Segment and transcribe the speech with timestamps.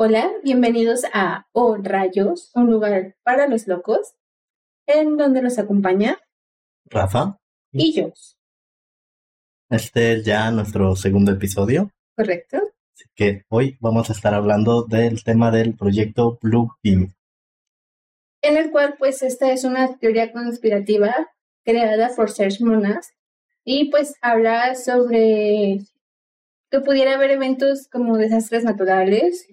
[0.00, 4.14] Hola, bienvenidos a O Rayos, un lugar para los locos,
[4.86, 6.18] en donde los acompaña
[6.84, 7.38] Rafa.
[7.72, 8.12] y yo.
[9.70, 12.58] Este es ya nuestro segundo episodio, ¿Correcto?
[12.94, 17.12] así que hoy vamos a estar hablando del tema del proyecto Blue Beam.
[18.40, 21.12] En el cual, pues, esta es una teoría conspirativa
[21.64, 23.10] creada por Serge Monas
[23.64, 25.80] y, pues, habla sobre
[26.70, 29.48] que pudiera haber eventos como desastres naturales,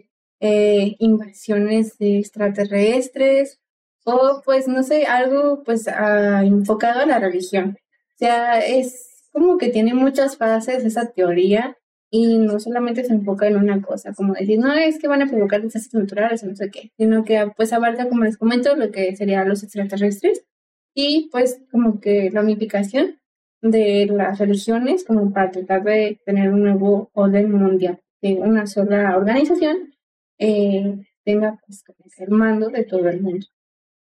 [0.46, 3.60] eh, invasiones de extraterrestres
[4.06, 7.78] o, pues, no sé, algo, pues, ah, enfocado a la religión.
[8.16, 11.78] O sea, es como que tiene muchas fases esa teoría
[12.12, 15.28] y no solamente se enfoca en una cosa, como decir, no, es que van a
[15.28, 18.92] provocar desastres naturales o no sé qué, sino que pues abarca, como les comento, lo
[18.92, 20.46] que serían los extraterrestres
[20.94, 23.20] y pues como que la unificación
[23.62, 29.18] de las religiones como para tratar de tener un nuevo orden mundial, que una sola
[29.18, 29.95] organización
[30.40, 33.46] eh, tenga pues que el mando de todo el mundo.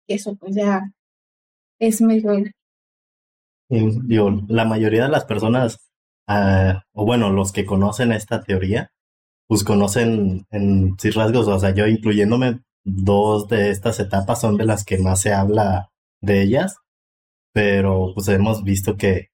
[0.08, 0.84] Eso pues ya
[1.80, 2.34] es medio
[3.70, 5.78] Y, digo, la mayoría de las personas,
[6.28, 8.92] ah, o bueno, los que conocen esta teoría,
[9.48, 14.66] pues conocen en sí rasgos, o sea, yo incluyéndome, dos de estas etapas son de
[14.66, 15.90] las que más se habla
[16.22, 16.78] de ellas,
[17.54, 19.30] pero pues hemos visto que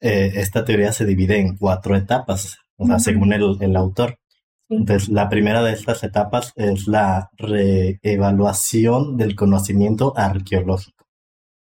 [0.00, 4.18] eh, esta teoría se divide en cuatro etapas, o sea, según el, el autor.
[4.68, 11.06] Entonces, la primera de estas etapas es la reevaluación del conocimiento arqueológico.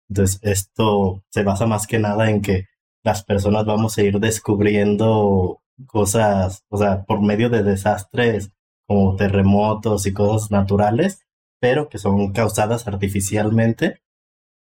[0.08, 2.66] Entonces, esto se basa más que nada en que
[3.02, 8.50] las personas vamos a ir descubriendo cosas, o sea, por medio de desastres
[8.86, 11.26] como terremotos y cosas naturales,
[11.60, 14.00] pero que son causadas artificialmente.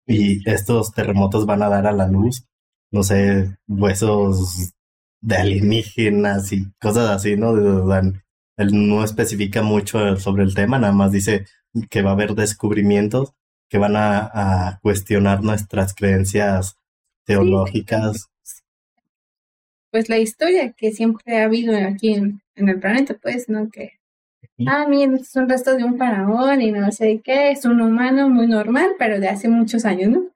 [0.06, 2.46] Y estos terremotos van a dar a la luz,
[2.90, 4.72] no sé, huesos
[5.20, 7.56] de alienígenas y cosas así, ¿no?
[8.56, 11.46] Él no especifica mucho sobre el tema, nada más dice
[11.90, 13.32] que va a haber descubrimientos
[13.68, 14.30] que van a,
[14.68, 16.76] a cuestionar nuestras creencias
[17.24, 18.28] teológicas.
[19.90, 23.70] pues la historia que siempre ha habido aquí en, en el planeta, pues, ¿no?
[23.70, 23.92] Que,
[24.66, 28.46] ah, miren, son restos de un faraón y no sé qué, es un humano muy
[28.46, 30.30] normal, pero de hace muchos años, ¿no?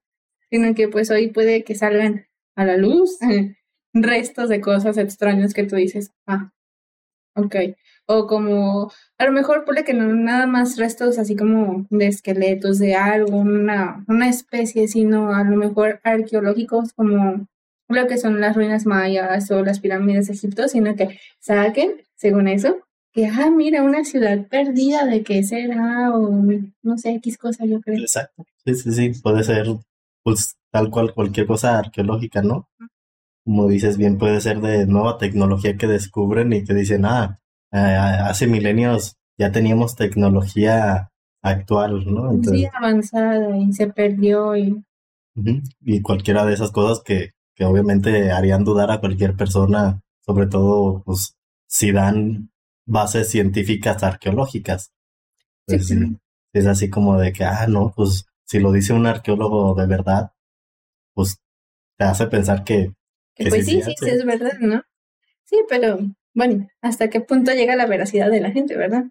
[0.50, 2.26] Sino que pues hoy puede que salgan
[2.56, 3.18] a la luz
[3.92, 6.52] restos de cosas extrañas que tú dices, ah,
[7.34, 7.56] ok.
[8.06, 12.78] O como, a lo mejor puede que no nada más restos así como de esqueletos
[12.78, 17.46] de algo, una, una especie, sino a lo mejor arqueológicos como
[17.88, 22.48] lo que son las ruinas mayas o las pirámides de Egipto, sino que saquen, según
[22.48, 22.78] eso,
[23.12, 26.10] que, ah, mira, una ciudad perdida, ¿de qué será?
[26.16, 26.42] O
[26.82, 27.98] no sé, X cosa, yo creo.
[27.98, 28.44] Exacto.
[28.64, 29.66] Sí, sí, sí, puede ser
[30.22, 32.68] pues tal cual cualquier cosa arqueológica, ¿no?
[33.44, 37.40] Como dices bien, puede ser de nueva tecnología que descubren y que dicen, ah,
[37.72, 41.10] eh, hace milenios ya teníamos tecnología
[41.42, 42.30] actual, ¿no?
[42.30, 44.84] Sí, Entonces, avanzada y se perdió y
[45.80, 51.02] y cualquiera de esas cosas que, que obviamente harían dudar a cualquier persona, sobre todo,
[51.04, 51.36] pues,
[51.66, 52.50] si dan
[52.86, 54.92] bases científicas arqueológicas.
[55.66, 55.96] Sí, Pues, sí,
[56.52, 60.32] es así como de que, ah, no, pues, si lo dice un arqueólogo de verdad,
[61.14, 61.38] pues,
[61.98, 62.94] te hace pensar que,
[63.34, 64.82] que pues sí, sí, sí, es verdad, ¿no?
[65.44, 65.98] Sí, pero
[66.34, 69.06] bueno, ¿hasta qué punto llega la veracidad de la gente, verdad?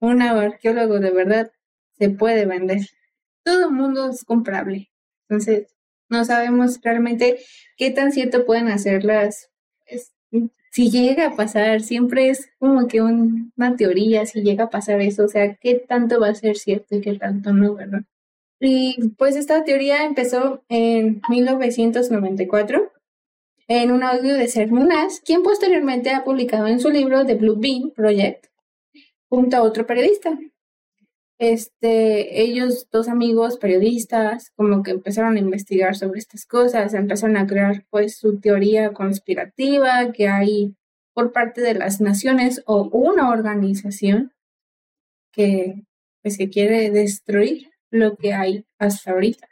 [0.00, 1.52] Un arqueólogo de verdad
[1.98, 2.80] se puede vender.
[3.44, 4.90] Todo el mundo es comprable.
[5.28, 5.74] Entonces,
[6.08, 7.38] no sabemos realmente
[7.76, 9.50] qué tan cierto pueden hacer las...
[9.86, 10.12] es-
[10.70, 15.00] si llega a pasar, siempre es como que un- una teoría, si llega a pasar
[15.00, 18.02] eso, o sea, qué tanto va a ser cierto y qué tanto no, ¿verdad?
[18.60, 22.92] Y pues esta teoría empezó en 1994
[23.68, 24.74] en un audio de Serge
[25.24, 28.46] quien posteriormente ha publicado en su libro The Blue Beam Project
[29.28, 30.38] junto a otro periodista.
[31.38, 37.46] Este, ellos, dos amigos periodistas, como que empezaron a investigar sobre estas cosas, empezaron a
[37.46, 40.76] crear pues su teoría conspirativa que hay
[41.12, 44.32] por parte de las naciones o una organización
[45.32, 45.84] que
[46.22, 49.48] pues que quiere destruir lo que hay hasta ahorita.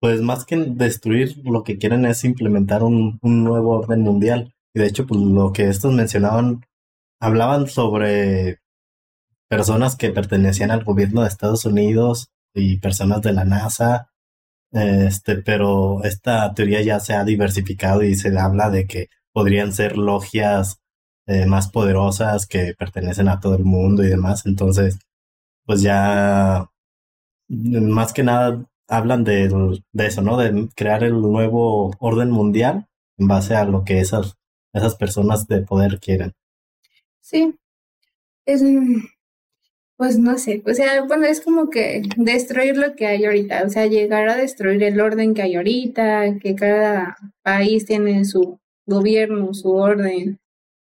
[0.00, 4.54] Pues, más que destruir, lo que quieren es implementar un, un nuevo orden mundial.
[4.74, 6.62] Y de hecho, pues, lo que estos mencionaban,
[7.20, 8.60] hablaban sobre
[9.48, 14.10] personas que pertenecían al gobierno de Estados Unidos y personas de la NASA,
[14.72, 19.96] este, pero esta teoría ya se ha diversificado y se habla de que podrían ser
[19.98, 20.78] logias
[21.26, 24.46] eh, más poderosas que pertenecen a todo el mundo y demás.
[24.46, 24.98] Entonces,
[25.64, 26.68] pues ya
[27.48, 29.48] más que nada hablan de,
[29.92, 30.36] de eso, ¿no?
[30.36, 32.86] De crear el nuevo orden mundial
[33.18, 34.36] en base a lo que esas,
[34.72, 36.32] esas personas de poder quieren.
[37.20, 37.54] Sí,
[38.46, 38.62] es,
[39.98, 43.70] Pues no sé, o sea, bueno, es como que destruir lo que hay ahorita, o
[43.70, 49.54] sea, llegar a destruir el orden que hay ahorita, que cada país tiene su gobierno,
[49.54, 50.38] su orden,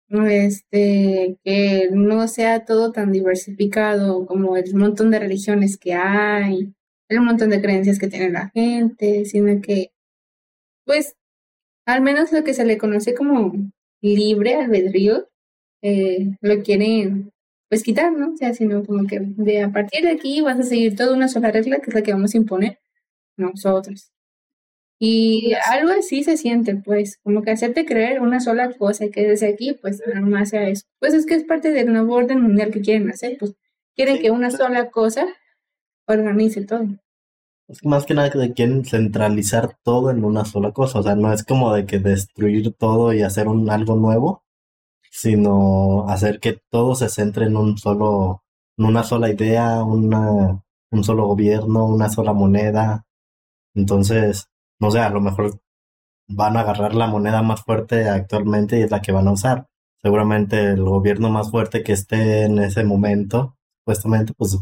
[0.09, 6.73] este, que no sea todo tan diversificado como el montón de religiones que hay,
[7.09, 9.91] el montón de creencias que tiene la gente, sino que,
[10.85, 11.15] pues,
[11.85, 13.53] al menos lo que se le conoce como
[14.01, 15.29] libre albedrío,
[15.83, 17.31] eh, lo quieren
[17.69, 18.33] pues quitar, ¿no?
[18.33, 21.27] O sea, sino como que de a partir de aquí vas a seguir toda una
[21.27, 22.79] sola regla que es la que vamos a imponer
[23.37, 24.11] nosotros.
[24.99, 29.27] Y algo así se siente, pues, como que hacerte creer una sola cosa y que
[29.27, 30.83] desde aquí, pues, nada más sea eso.
[30.99, 33.53] Pues es que es parte del nuevo orden mundial que quieren hacer, pues,
[33.95, 35.27] quieren que una sola cosa
[36.07, 36.87] organice todo.
[37.67, 41.33] Es más que nada que quieren centralizar todo en una sola cosa, o sea, no
[41.33, 44.43] es como de que destruir todo y hacer un algo nuevo,
[45.11, 48.43] sino hacer que todo se centre en un solo,
[48.77, 53.05] en una sola idea, una, un solo gobierno, una sola moneda.
[53.75, 54.47] Entonces,
[54.79, 55.59] no sé, a lo mejor
[56.29, 59.67] van a agarrar la moneda más fuerte actualmente y es la que van a usar.
[60.01, 64.57] Seguramente el gobierno más fuerte que esté en ese momento, supuestamente, pues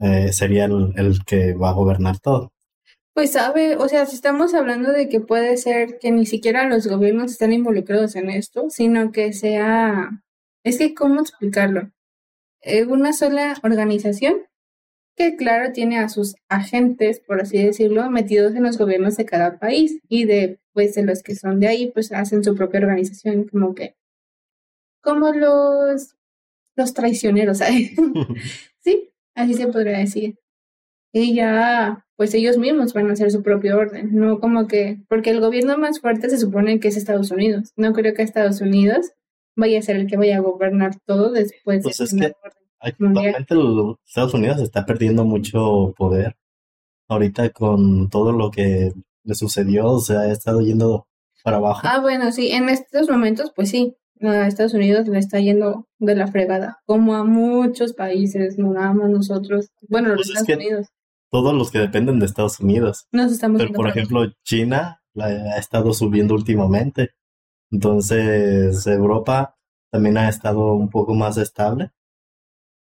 [0.00, 2.52] eh, sería el, el que va a gobernar todo.
[3.14, 6.86] Pues sabe, o sea, si estamos hablando de que puede ser que ni siquiera los
[6.86, 10.22] gobiernos estén involucrados en esto, sino que sea,
[10.64, 11.90] es que, ¿cómo explicarlo?
[12.62, 14.36] Eh, una sola organización
[15.16, 19.58] que, claro, tiene a sus agentes, por así decirlo, metidos en los gobiernos de cada
[19.58, 23.44] país y de, pues, de los que son de ahí, pues, hacen su propia organización,
[23.48, 23.96] como que,
[25.02, 26.16] como los,
[26.76, 27.92] los traicioneros, ¿sabes?
[28.80, 30.36] sí, así se podría decir.
[31.12, 35.30] Y ya pues ellos mismos van a hacer su propio orden, no como que, porque
[35.30, 37.72] el gobierno más fuerte se supone que es Estados Unidos.
[37.76, 39.12] No creo que Estados Unidos
[39.56, 42.32] vaya a ser el que vaya a gobernar todo después pues es que
[42.78, 43.36] actualmente
[44.06, 46.36] Estados Unidos está perdiendo mucho poder.
[47.08, 48.92] Ahorita con todo lo que
[49.24, 51.06] le sucedió, o sea, ha estado yendo
[51.42, 51.80] para abajo.
[51.84, 56.14] Ah, bueno, sí, en estos momentos, pues sí, a Estados Unidos le está yendo de
[56.14, 60.86] la fregada, como a muchos países, no nada más nosotros, bueno, los pues Estados Unidos
[61.30, 63.06] todos los que dependen de Estados Unidos.
[63.10, 67.10] Pero, por ejemplo, China la ha estado subiendo últimamente.
[67.70, 69.56] Entonces, Europa
[69.90, 71.92] también ha estado un poco más estable.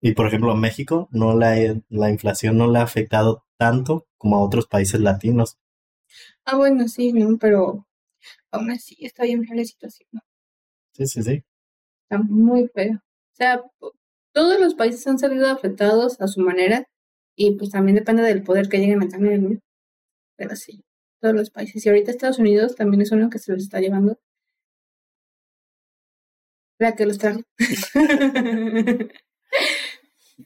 [0.01, 1.55] Y, por ejemplo, a México no la,
[1.89, 5.57] la inflación no le ha afectado tanto como a otros países latinos.
[6.45, 7.87] Ah, bueno, sí, pero
[8.51, 10.07] aún así está bien la situación.
[10.95, 11.43] Sí, sí, sí.
[12.03, 12.93] Está muy feo.
[12.93, 13.61] O sea,
[14.33, 16.85] todos los países han salido afectados a su manera,
[17.35, 19.59] y pues también depende del poder que lleguen a tener.
[20.37, 20.83] Pero sí,
[21.21, 21.85] todos los países.
[21.85, 24.17] Y ahorita Estados Unidos también es uno que se los está llevando.
[26.79, 27.41] La que los trajo.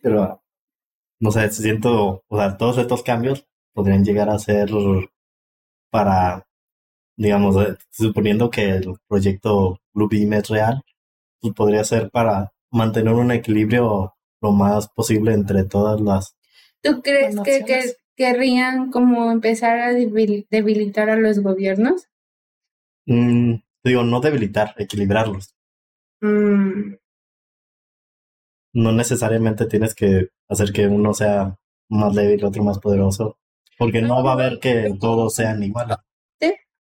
[0.01, 0.41] Pero,
[1.19, 4.69] no sé, siento, o sea, todos estos cambios podrían llegar a ser
[5.91, 6.47] para,
[7.19, 10.81] digamos, eh, suponiendo que el proyecto Bluebeam es real,
[11.41, 16.37] pues podría ser para mantener un equilibrio lo más posible entre todas las
[16.81, 22.07] ¿Tú crees que, querrían como empezar a debilitar a los gobiernos?
[23.05, 25.55] Mm, digo, no debilitar, equilibrarlos.
[26.21, 26.95] Mm.
[28.73, 31.57] No necesariamente tienes que hacer que uno sea
[31.89, 33.37] más débil y otro más poderoso,
[33.77, 35.97] porque no, va a haber que todos sean iguales.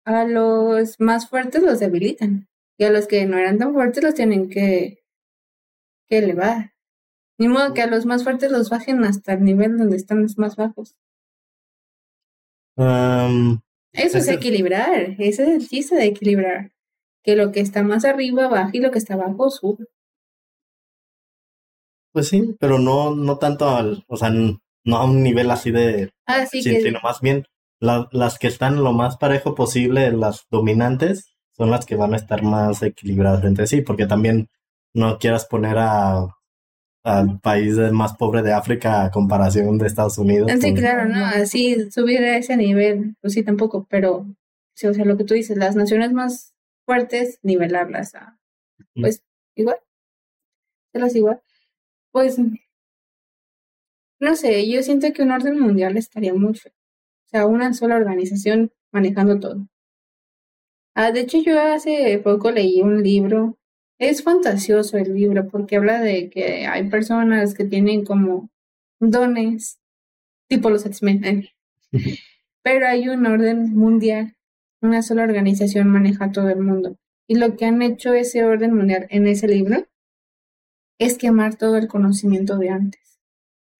[0.05, 4.15] A los más fuertes los debilitan y a los que no eran tan fuertes los
[4.15, 5.05] tienen que,
[6.09, 6.73] que elevar.
[7.39, 10.39] Ni modo que a los más fuertes los bajen hasta el nivel donde están los
[10.39, 10.97] más bajos.
[12.77, 16.73] Eso es equilibrar, ese es el chiste de equilibrar.
[17.23, 19.87] Que lo que está más arriba baje y lo que está abajo sube.
[22.13, 26.11] Pues sí, pero no, no tanto al, o sea, no a un nivel así de...
[26.27, 27.45] Ah, sino más bien
[27.83, 32.43] las que están lo más parejo posible, las dominantes, son las que van a estar
[32.43, 34.49] más equilibradas entre sí, porque también
[34.95, 36.29] no quieras poner a
[37.05, 40.51] al país más pobre de África a comparación de Estados Unidos.
[40.61, 44.27] Sí, claro, no, así subir a ese nivel, pues sí, tampoco, pero,
[44.75, 46.55] sí, o sea, lo que tú dices, las naciones más
[46.87, 48.39] fuertes, nivelarlas a,
[48.95, 49.25] pues,
[49.57, 49.79] igual,
[50.91, 51.43] hacerlas igual.
[52.13, 52.39] Pues,
[54.21, 56.73] no sé, yo siento que un orden mundial estaría muy feo.
[56.73, 56.82] O
[57.33, 59.67] sea, una sola organización manejando todo.
[60.95, 63.59] Ah, de hecho, yo hace poco leí un libro
[64.03, 68.51] es fantasioso el libro porque habla de que hay personas que tienen como
[69.01, 69.79] dones,
[70.49, 71.51] tipo los X-Men, ¿eh?
[72.65, 74.37] pero hay un orden mundial,
[74.81, 76.99] una sola organización maneja todo el mundo.
[77.29, 79.87] Y lo que han hecho ese orden mundial en ese libro
[80.99, 83.21] es quemar todo el conocimiento de antes.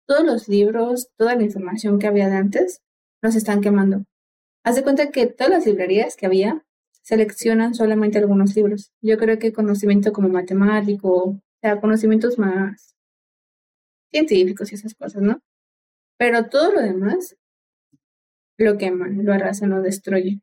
[0.07, 2.83] todos los libros, toda la información que había de antes,
[3.23, 4.05] los están quemando.
[4.65, 6.65] Haz de cuenta que todas las librerías que había
[7.03, 8.93] seleccionan solamente algunos libros.
[9.01, 12.97] Yo creo que conocimiento como matemático, o conocimientos más
[14.11, 15.41] científicos y esas cosas, ¿no?
[16.19, 17.37] Pero todo lo demás
[18.59, 20.43] lo queman, lo arrasan, lo destruyen.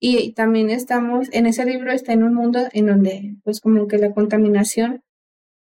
[0.00, 3.98] Y también estamos, en ese libro está en un mundo en donde, pues como que
[3.98, 5.02] la contaminación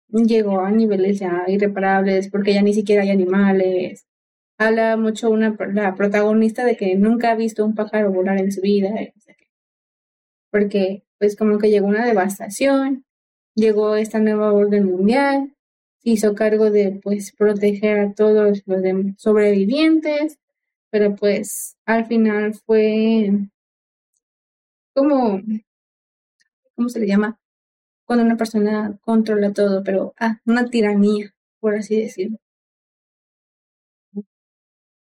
[0.09, 4.05] llegó a niveles ya irreparables, porque ya ni siquiera hay animales.
[4.61, 8.61] Habla mucho una, la protagonista de que nunca ha visto un pájaro volar en su
[8.61, 8.91] vida,
[10.51, 13.03] porque pues como que llegó una devastación,
[13.55, 15.55] llegó esta nueva orden mundial,
[15.97, 18.83] se hizo cargo de pues proteger a todos los
[19.17, 20.37] sobrevivientes,
[20.91, 23.31] pero pues al final fue
[24.93, 25.41] como,
[26.75, 27.39] ¿cómo se le llama?
[28.05, 32.37] Cuando una persona controla todo, pero, ah, una tiranía, por así decirlo.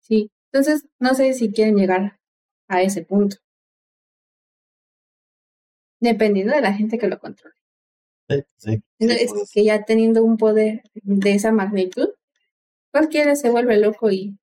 [0.10, 2.18] Sí, entonces no sé si quieren llegar
[2.68, 3.38] a ese punto.
[6.02, 7.56] Dependiendo de la gente que lo controle.
[8.30, 8.84] Sí, sí.
[9.00, 12.10] es que ya teniendo un poder de esa magnitud,
[12.92, 14.38] cualquiera se vuelve loco y,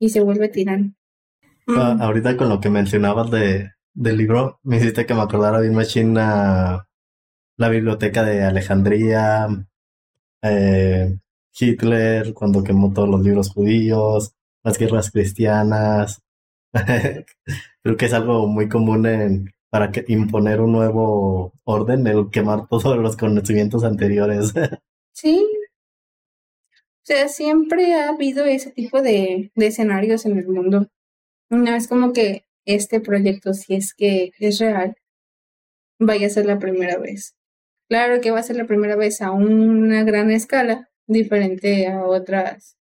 [0.00, 0.92] y se vuelve tirano.
[1.68, 5.60] Ah, Mm, ahorita con lo que mencionabas de, del libro, me hiciste que me acordara
[5.60, 6.86] bien machín a
[7.56, 9.48] la biblioteca de Alejandría,
[10.42, 11.18] eh,
[11.58, 16.22] Hitler, cuando quemó todos los libros judíos, las guerras cristianas.
[17.82, 22.68] Creo que es algo muy común en, para que, imponer un nuevo orden, el quemar
[22.68, 24.52] todos los conocimientos anteriores.
[25.12, 25.44] Sí,
[26.74, 30.86] o sea, siempre ha habido ese tipo de, de escenarios en el mundo.
[31.50, 34.96] No es como que este proyecto, si es que es real,
[35.98, 37.36] vaya a ser la primera vez.
[37.88, 42.76] Claro que va a ser la primera vez a una gran escala, diferente a otras,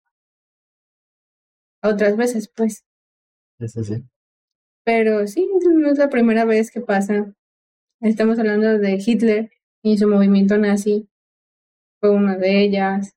[1.82, 2.84] a otras veces, pues.
[3.60, 4.04] Sí.
[4.84, 7.34] Pero sí, no es la primera vez que pasa.
[8.02, 11.10] Estamos hablando de Hitler y su movimiento nazi,
[12.00, 13.16] fue una de ellas.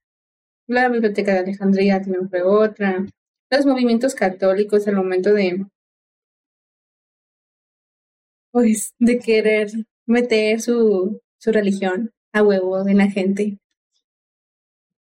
[0.66, 3.06] La Biblioteca de Alejandría también fue otra.
[3.50, 5.66] Los movimientos católicos al momento de,
[8.52, 9.70] pues, de querer
[10.06, 13.58] meter su, su religión a huevo en la gente.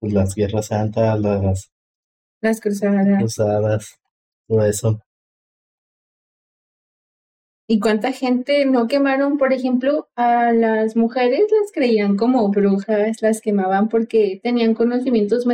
[0.01, 1.71] Pues las guerras santas, las
[2.41, 3.17] Las cruzadas.
[3.19, 3.99] cruzadas,
[4.47, 4.99] todo eso.
[7.69, 11.41] ¿Y cuánta gente no quemaron, por ejemplo, a las mujeres?
[11.51, 15.45] Las creían como brujas, las quemaban porque tenían conocimientos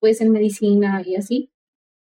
[0.00, 1.50] pues en medicina y así.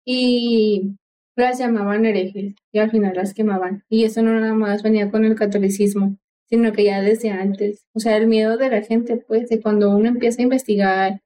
[0.07, 0.97] Y
[1.37, 3.85] las llamaban herejes y al final las quemaban.
[3.91, 6.17] Y eso no nada más venía con el catolicismo,
[6.49, 7.85] sino que ya desde antes.
[7.95, 11.21] O sea, el miedo de la gente, pues, de cuando uno empieza a investigar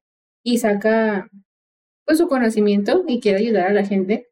[0.45, 1.29] y saca
[2.07, 4.29] pues su conocimiento y quiere ayudar a la gente.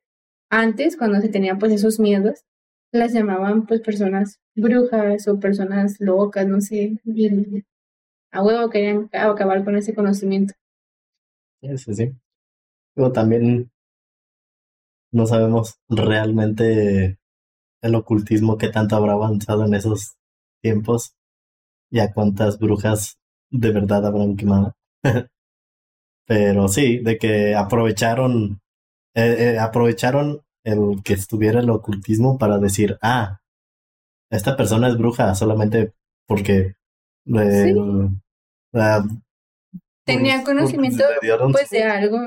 [0.50, 2.44] Antes, cuando se tenían pues esos miedos,
[2.92, 7.64] las llamaban pues personas brujas o personas locas, no sé, y
[8.30, 10.54] a huevo querían acabar con ese conocimiento.
[11.62, 12.12] Sí, sí,
[13.14, 13.70] también
[15.12, 17.18] no sabemos realmente
[17.82, 20.16] el ocultismo que tanto habrá avanzado en esos
[20.60, 21.14] tiempos
[21.90, 23.18] y a cuántas brujas
[23.50, 24.74] de verdad habrán quemado.
[26.32, 28.58] Pero sí, de que aprovecharon,
[29.14, 33.40] eh, eh, aprovecharon el que estuviera el ocultismo para decir, ah,
[34.30, 35.92] esta persona es bruja solamente
[36.26, 36.74] porque
[37.26, 37.74] Sí.
[38.74, 39.04] ah,
[40.06, 41.04] Tenía pues, conocimiento
[41.52, 42.18] pues su- de algo.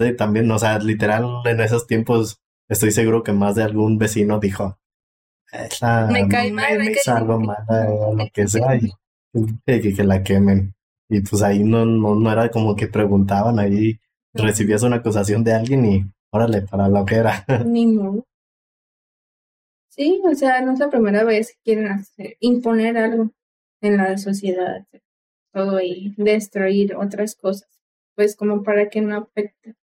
[0.00, 4.40] Sí, también, o sea, literal, en esos tiempos estoy seguro que más de algún vecino
[4.40, 4.78] dijo,
[5.52, 7.58] esa Me cae mal, me me cae hizo algo mal".
[7.68, 8.90] mala o lo que sea, y
[9.34, 10.74] y que, que la quemen.
[11.12, 14.00] Y pues ahí no, no, no era como que preguntaban, ahí
[14.32, 17.44] recibías una acusación de alguien y órale, para lo que era.
[17.66, 18.24] Ni modo.
[19.90, 23.30] Sí, o sea, no es la primera vez que quieren hacer, imponer algo
[23.82, 24.86] en la sociedad,
[25.52, 27.68] todo y destruir otras cosas,
[28.14, 29.76] pues como para que no afecte.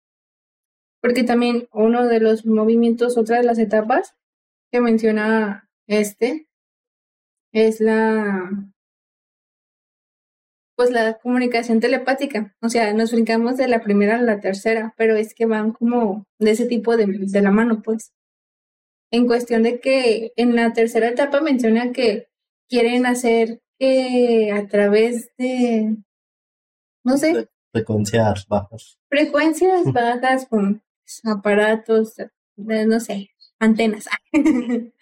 [1.02, 4.14] Porque también uno de los movimientos, otra de las etapas
[4.70, 6.46] que menciona este,
[7.52, 8.70] es la,
[10.76, 12.54] pues la comunicación telepática.
[12.62, 16.26] O sea, nos brincamos de la primera a la tercera, pero es que van como
[16.38, 18.12] de ese tipo de, de la mano, pues.
[19.10, 22.28] En cuestión de que en la tercera etapa menciona que
[22.68, 25.96] quieren hacer que a través de,
[27.04, 28.98] no sé, Frecuencias bajas.
[29.08, 30.82] frecuencias bajas con
[31.24, 34.08] aparatos, eh, no sé, antenas,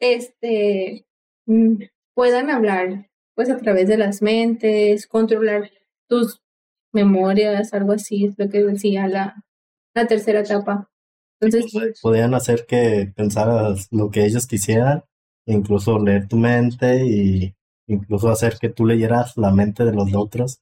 [0.00, 1.06] este,
[1.46, 1.82] mm,
[2.14, 3.10] puedan hablar,
[3.44, 5.70] pues a través de las mentes, controlar
[6.08, 6.40] tus
[6.92, 9.44] memorias, algo así, es lo que decía la,
[9.94, 10.88] la tercera etapa.
[11.40, 15.02] Entonces, pues, podían hacer que pensaras lo que ellos quisieran,
[15.46, 17.54] incluso leer tu mente y
[17.88, 20.60] incluso hacer que tú leyeras la mente de los otros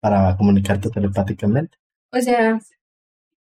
[0.00, 1.78] para comunicarte telepáticamente.
[2.12, 2.60] O sea,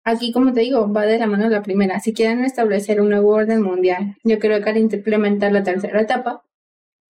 [0.04, 2.00] aquí como te digo, va de la mano la primera.
[2.00, 6.44] Si quieren establecer un nuevo orden mundial, yo creo que al implementar la tercera etapa,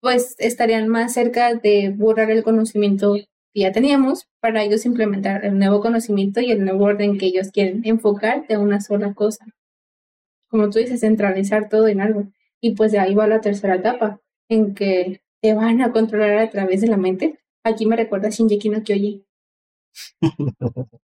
[0.02, 3.14] pues estarían más cerca de borrar el conocimiento
[3.54, 7.52] que ya teníamos para ellos implementar el nuevo conocimiento y el nuevo orden que ellos
[7.52, 9.46] quieren enfocar de una sola cosa.
[10.50, 12.28] Como tú dices, centralizar todo en algo.
[12.60, 16.50] Y pues de ahí va la tercera etapa, en que te van a controlar a
[16.50, 17.40] través de la mente.
[17.64, 19.26] Aquí me recuerda a Shinji no Kyoji.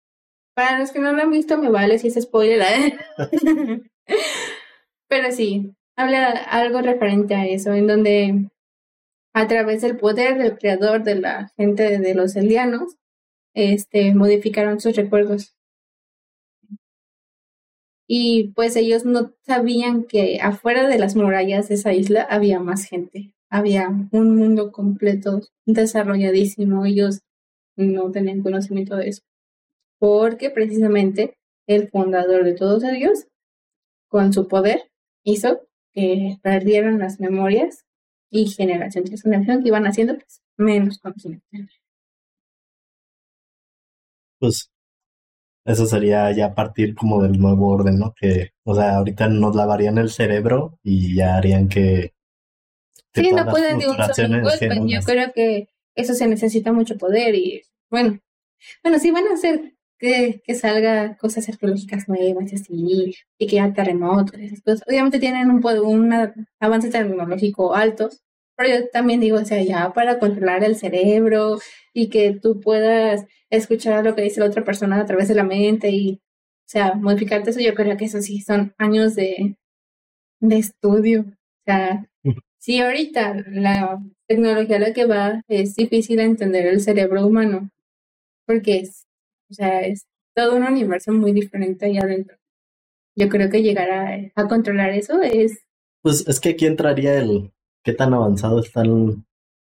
[0.55, 2.61] Para los que no lo han visto, me vale si es spoiler.
[2.61, 2.97] ¿eh?
[5.07, 8.49] Pero sí, habla algo referente a eso, en donde
[9.37, 12.95] a través del poder del creador de la gente de los elianos,
[13.53, 15.55] este, modificaron sus recuerdos.
[18.07, 22.85] Y pues ellos no sabían que afuera de las murallas de esa isla había más
[22.85, 27.21] gente, había un mundo completo, desarrolladísimo, ellos
[27.75, 29.21] no tenían conocimiento de eso,
[29.99, 33.27] porque precisamente el fundador de todos ellos,
[34.07, 34.89] con su poder,
[35.23, 35.61] hizo
[35.93, 37.86] que perdieran las memorias
[38.29, 41.45] y generación tras generación que iban haciendo pues, menos conocimiento.
[44.39, 44.69] Pues
[45.65, 48.13] eso sería ya partir como del nuevo orden, ¿no?
[48.13, 52.13] Que, o sea, ahorita nos lavarían el cerebro y ya harían que...
[53.13, 54.69] sí, no pueden de un solo golpe.
[54.87, 58.19] Yo creo que eso se necesita mucho poder y, bueno,
[58.83, 63.59] bueno, sí van a hacer que, que salga cosas arqueológicas nuevas y así, y que
[63.59, 64.83] haya terremotos, esas cosas.
[64.87, 66.13] Obviamente tienen un, un
[66.59, 68.09] avance tecnológico alto,
[68.55, 71.59] pero yo también digo, o sea, ya para controlar el cerebro
[71.93, 75.43] y que tú puedas escuchar lo que dice la otra persona a través de la
[75.43, 79.57] mente y, o sea, modificarte eso, yo creo que eso sí son años de,
[80.41, 81.21] de estudio.
[81.21, 82.05] O sea,
[82.59, 87.69] si ahorita la tecnología a la que va es difícil entender el cerebro humano,
[88.45, 89.06] porque es
[89.49, 90.05] o sea, es
[90.35, 92.37] todo un universo muy diferente ahí adentro.
[93.15, 93.89] Yo creo que llegar
[94.35, 95.59] a, controlar eso es...
[96.01, 97.51] Pues es que aquí entraría el
[97.83, 98.83] qué tan avanzado está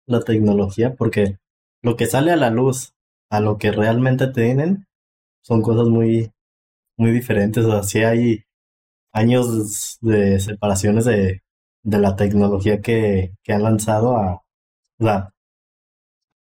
[0.07, 1.37] la tecnología, porque
[1.81, 2.93] lo que sale a la luz
[3.29, 4.85] a lo que realmente tienen
[5.43, 6.31] son cosas muy,
[6.97, 7.65] muy diferentes.
[7.65, 8.43] O sea, sí hay
[9.11, 11.41] años de separaciones de,
[11.83, 14.43] de la tecnología que, que han lanzado a,
[15.01, 15.33] la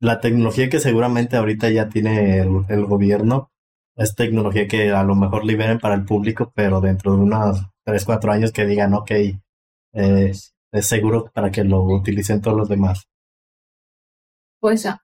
[0.02, 3.52] la tecnología que seguramente ahorita ya tiene el, gobierno
[3.94, 8.04] es tecnología que a lo mejor liberen para el público, pero dentro de unos 3,
[8.04, 9.12] 4 años que digan, ok,
[9.92, 13.04] es seguro para que lo utilicen todos los demás.
[14.58, 15.00] Pues, ah,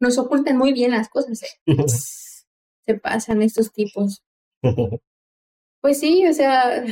[0.00, 1.42] nos ocultan muy bien las cosas.
[1.42, 1.74] ¿eh?
[2.86, 4.22] Se pasan estos tipos.
[5.82, 6.82] Pues sí, o sea,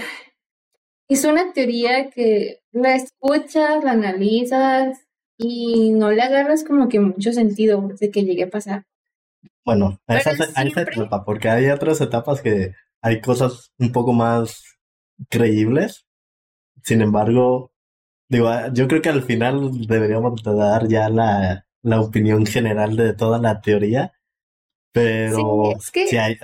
[1.09, 4.99] es una teoría que la escuchas, la analizas,
[5.43, 8.85] y no le agarras como que mucho sentido de que llegue a pasar.
[9.65, 14.63] Bueno, a esa, etapa, porque hay otras etapas que hay cosas un poco más
[15.29, 16.07] creíbles.
[16.83, 17.73] Sin embargo,
[18.29, 23.15] digo, ah, yo creo que al final deberíamos dar ya la, la opinión general de
[23.15, 24.13] toda la teoría.
[24.93, 26.39] Pero si hay,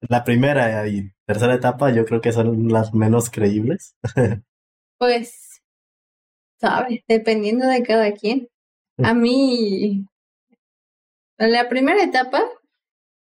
[0.00, 3.96] la primera y tercera etapa yo creo que son las menos creíbles.
[4.98, 5.47] pues
[6.60, 7.00] ¿sabes?
[7.08, 8.48] Dependiendo de cada quien.
[8.98, 10.06] A mí,
[11.38, 12.42] la primera etapa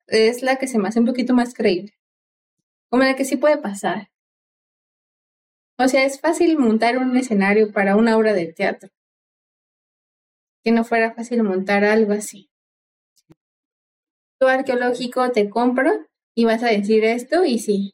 [0.07, 1.93] es la que se me hace un poquito más creíble.
[2.89, 4.09] Como la que sí puede pasar.
[5.77, 8.89] O sea, es fácil montar un escenario para una obra de teatro.
[10.63, 12.49] Que no fuera fácil montar algo así.
[14.39, 17.93] Tu arqueológico te compra y vas a decir esto y sí.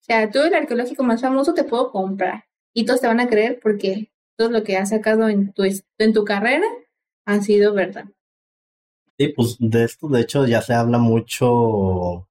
[0.00, 2.44] O sea, tú el arqueológico más famoso te puedo comprar.
[2.74, 6.12] Y todos te van a creer porque todo lo que has sacado en tu, en
[6.12, 6.66] tu carrera
[7.26, 8.04] ha sido verdad.
[9.18, 12.28] Sí, pues de esto de hecho ya se habla mucho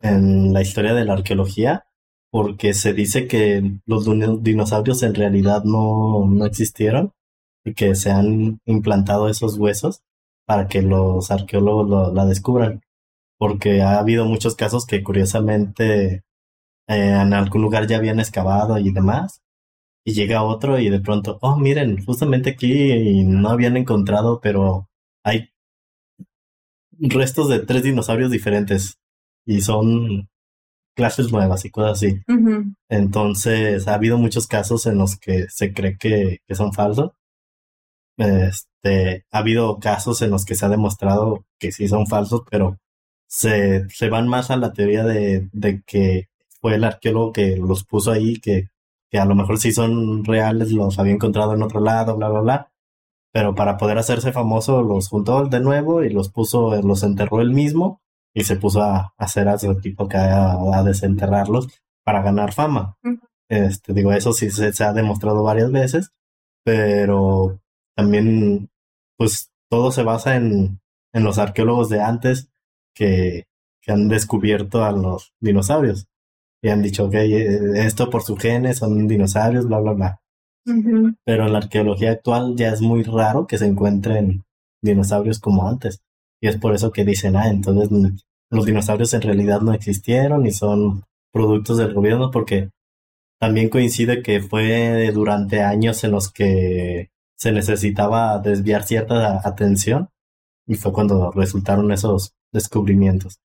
[0.00, 1.86] en la historia de la arqueología,
[2.30, 4.06] porque se dice que los
[4.42, 7.12] dinosaurios en realidad no, no existieron
[7.64, 10.02] y que se han implantado esos huesos
[10.46, 12.82] para que los arqueólogos la descubran.
[13.38, 16.24] Porque ha habido muchos casos que curiosamente
[16.88, 19.42] eh, en algún lugar ya habían excavado y demás,
[20.08, 24.88] y llega otro y de pronto, oh, miren, justamente aquí no habían encontrado, pero
[25.22, 25.50] hay
[26.98, 28.98] restos de tres dinosaurios diferentes
[29.44, 30.30] y son
[30.96, 32.22] clases nuevas y cosas así.
[32.88, 37.10] Entonces, ha habido muchos casos en los que se cree que, que son falsos.
[38.16, 42.78] Este, ha habido casos en los que se ha demostrado que sí son falsos, pero
[43.26, 46.28] se, se van más a la teoría de, de que
[46.62, 48.70] fue el arqueólogo que los puso ahí, que,
[49.10, 52.40] que a lo mejor sí son reales, los había encontrado en otro lado, bla, bla,
[52.40, 52.72] bla.
[53.32, 57.52] Pero para poder hacerse famoso los juntó de nuevo y los puso, los enterró él
[57.52, 58.00] mismo
[58.34, 61.68] y se puso a, hacer a su equipo que a, a desenterrarlos
[62.04, 62.96] para ganar fama.
[63.48, 66.12] Este, digo, eso sí se, se, ha demostrado varias veces,
[66.64, 67.60] pero
[67.96, 68.70] también,
[69.16, 70.80] pues, todo se basa en,
[71.12, 72.50] en los arqueólogos de antes
[72.94, 73.46] que,
[73.82, 76.08] que han descubierto a los dinosaurios
[76.62, 80.20] y han dicho, ok, eh, esto por su genes son dinosaurios, bla, bla, bla.
[81.24, 84.44] Pero en la arqueología actual ya es muy raro que se encuentren
[84.82, 86.02] dinosaurios como antes.
[86.40, 87.88] Y es por eso que dicen, ah, entonces
[88.50, 92.70] los dinosaurios en realidad no existieron y son productos del gobierno porque
[93.40, 100.08] también coincide que fue durante años en los que se necesitaba desviar cierta atención
[100.66, 103.38] y fue cuando resultaron esos descubrimientos.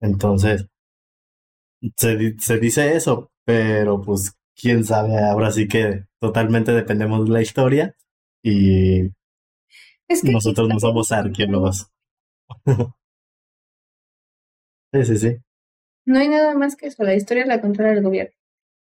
[0.00, 0.66] Entonces,
[1.96, 7.42] se, se dice eso, pero pues quién sabe, ahora sí que totalmente dependemos de la
[7.42, 7.96] historia
[8.42, 9.10] y
[10.24, 11.90] nosotros no somos arqueólogos.
[14.92, 15.36] sí, sí, sí.
[16.06, 18.34] No hay nada más que eso, la historia la controla el gobierno.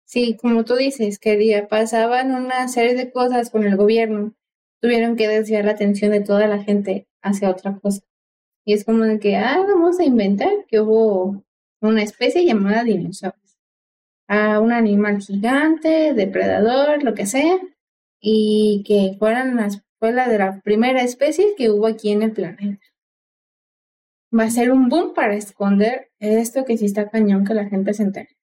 [0.04, 4.34] Sí, como tú dices, que pasaban una serie de cosas con el gobierno,
[4.80, 8.02] tuvieron que desviar la atención de toda la gente hacia otra cosa.
[8.64, 11.44] Y es como de que, ah, vamos a inventar que hubo
[11.86, 13.58] una especie llamada dinosaurios.
[14.28, 17.58] A un animal gigante, depredador, lo que sea,
[18.20, 22.84] y que fueran la escuela de la primera especie que hubo aquí en el planeta.
[24.36, 27.94] Va a ser un boom para esconder esto que sí está cañón que la gente
[27.94, 28.36] se entere.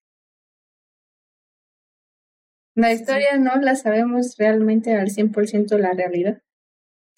[2.76, 6.42] La historia no la sabemos realmente al 100% la realidad.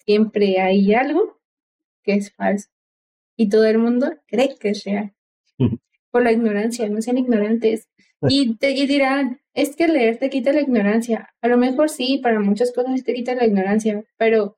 [0.04, 1.40] Siempre hay algo
[2.02, 2.68] que es falso.
[3.38, 5.14] Y todo el mundo cree que es real.
[6.16, 7.90] Por la ignorancia, no sean ignorantes.
[8.22, 11.28] Y, te, dirán, es que leer te quita la ignorancia.
[11.42, 14.56] A lo mejor sí, para muchas cosas te quita la ignorancia, pero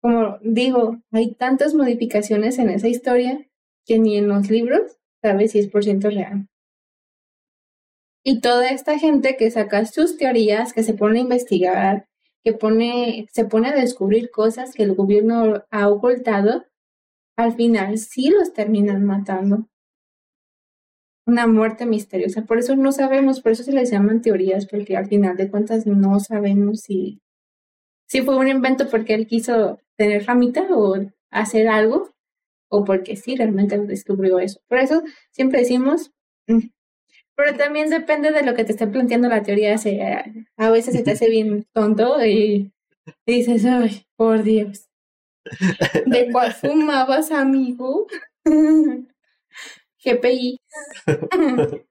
[0.00, 3.50] como digo, hay tantas modificaciones en esa historia
[3.84, 6.46] que ni en los libros sabes si es por ciento real.
[8.22, 12.06] Y toda esta gente que saca sus teorías, que se pone a investigar,
[12.44, 16.64] que pone, se pone a descubrir cosas que el gobierno ha ocultado,
[17.36, 19.66] al final sí los terminan matando.
[21.26, 22.42] Una muerte misteriosa.
[22.42, 25.86] Por eso no sabemos, por eso se les llaman teorías, porque al final de cuentas
[25.86, 27.20] no sabemos si,
[28.08, 30.96] si fue un invento porque él quiso tener famita o
[31.30, 32.10] hacer algo,
[32.68, 34.60] o porque sí realmente descubrió eso.
[34.66, 36.10] Por eso siempre decimos,
[36.48, 36.68] mm,
[37.36, 39.76] pero también depende de lo que te esté planteando la teoría.
[40.56, 42.72] a veces se te hace bien tonto y
[43.26, 44.88] dices, ay, por Dios.
[46.06, 48.06] ¿De cuál fumabas, amigo?
[50.04, 50.58] GPI.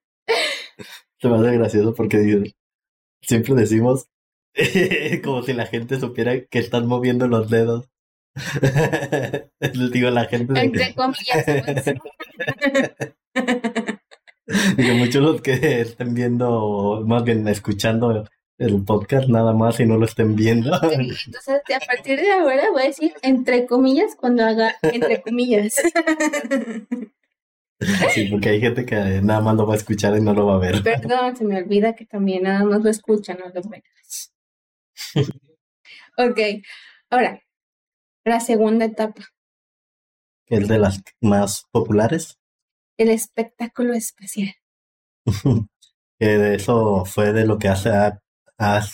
[1.20, 2.54] Se me hace gracioso porque
[3.22, 4.08] siempre decimos
[5.24, 7.90] como si la gente supiera que están moviendo los dedos.
[9.92, 10.60] Digo, la gente.
[10.60, 11.46] Entre comillas.
[14.78, 18.26] Digo, muchos los que estén viendo, más bien escuchando
[18.58, 20.72] el podcast nada más y no lo estén viendo.
[20.84, 25.76] entonces, a partir de ahora voy a decir entre comillas cuando haga entre comillas.
[28.14, 30.56] Sí, porque hay gente que nada más lo va a escuchar y no lo va
[30.56, 30.84] a ver.
[30.84, 33.84] Perdón, se me olvida que también nada más lo escuchan, no lo ven.
[36.18, 36.64] ok,
[37.10, 37.42] ahora,
[38.24, 39.24] la segunda etapa.
[40.48, 42.38] ¿El de las más populares?
[42.98, 44.54] El espectáculo especial.
[46.20, 47.90] que de eso fue de lo que hace...
[48.60, 48.86] Ah,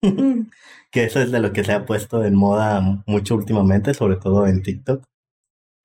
[0.00, 0.48] mm.
[0.90, 4.46] que eso es de lo que se ha puesto en moda mucho últimamente, sobre todo
[4.46, 5.04] en TikTok,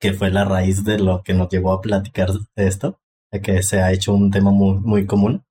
[0.00, 3.00] que fue la raíz de lo que nos llevó a platicar de esto,
[3.32, 5.44] de que se ha hecho un tema muy, muy común.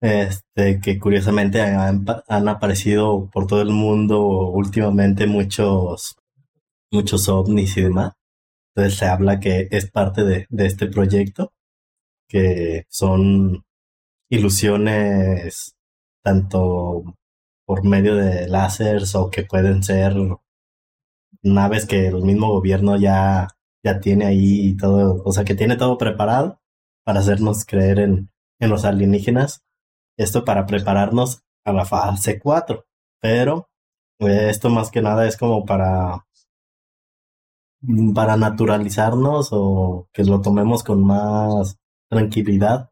[0.00, 4.20] Este, que curiosamente han, han, aparecido por todo el mundo
[4.50, 6.16] últimamente muchos,
[6.92, 8.12] muchos ovnis y demás.
[8.74, 11.52] Entonces se habla que es parte de, de este proyecto,
[12.28, 13.64] que son
[14.30, 15.74] ilusiones
[16.22, 17.04] tanto
[17.66, 20.14] por medio de láseres o que pueden ser
[21.46, 23.48] naves que el mismo gobierno ya,
[23.84, 26.60] ya tiene ahí y todo, o sea que tiene todo preparado
[27.04, 28.30] para hacernos creer en,
[28.60, 29.62] en los alienígenas.
[30.18, 32.84] Esto para prepararnos a la fase 4.
[33.20, 33.68] Pero
[34.20, 36.26] eh, esto más que nada es como para
[38.14, 41.78] para naturalizarnos o que lo tomemos con más
[42.10, 42.90] tranquilidad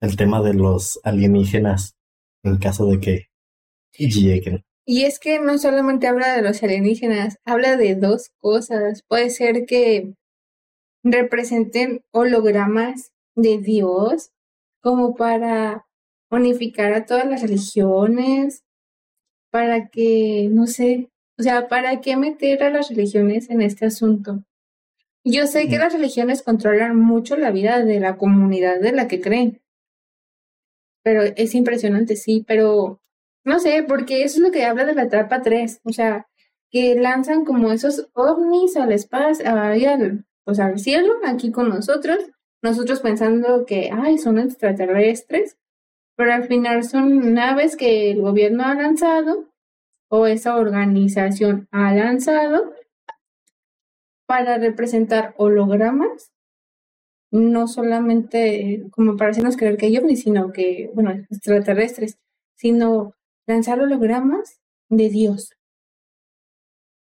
[0.00, 1.96] el tema de los alienígenas
[2.42, 3.26] en caso de que
[3.92, 4.64] lleguen.
[4.84, 9.02] Y es que no solamente habla de los alienígenas, habla de dos cosas.
[9.08, 10.14] Puede ser que
[11.04, 14.30] representen hologramas de Dios
[14.80, 15.86] como para
[16.30, 18.64] unificar a todas las religiones,
[19.50, 24.42] para que, no sé, o sea, ¿para qué meter a las religiones en este asunto?
[25.24, 29.20] Yo sé que las religiones controlan mucho la vida de la comunidad de la que
[29.20, 29.60] creen,
[31.04, 33.01] pero es impresionante, sí, pero
[33.44, 36.26] no sé, porque eso es lo que habla de la etapa 3, o sea,
[36.70, 40.24] que lanzan como esos ovnis al espacio, al,
[40.54, 42.18] sea, al cielo, aquí con nosotros,
[42.62, 45.58] nosotros pensando que, ay, son extraterrestres,
[46.16, 49.50] pero al final son naves que el gobierno ha lanzado
[50.08, 52.72] o esa organización ha lanzado
[54.26, 56.32] para representar hologramas,
[57.30, 62.18] no solamente como para hacernos creer que hay ovnis, sino que, bueno, extraterrestres,
[62.56, 63.14] sino
[63.46, 65.50] lanzar hologramas de Dios.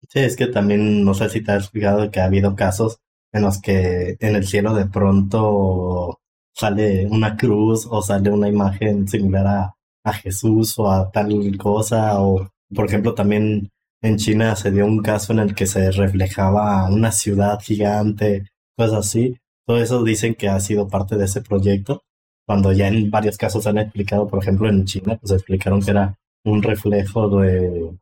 [0.09, 2.99] Sí, es que también no sé si te has fijado que ha habido casos
[3.33, 6.19] en los que en el cielo de pronto
[6.53, 12.21] sale una cruz o sale una imagen similar a, a Jesús o a tal cosa
[12.21, 13.69] o por ejemplo también
[14.01, 19.07] en China se dio un caso en el que se reflejaba una ciudad gigante, cosas
[19.07, 19.37] así.
[19.65, 22.03] Todo eso dicen que ha sido parte de ese proyecto,
[22.45, 26.17] cuando ya en varios casos han explicado, por ejemplo en China, pues explicaron que era
[26.47, 27.97] un reflejo de,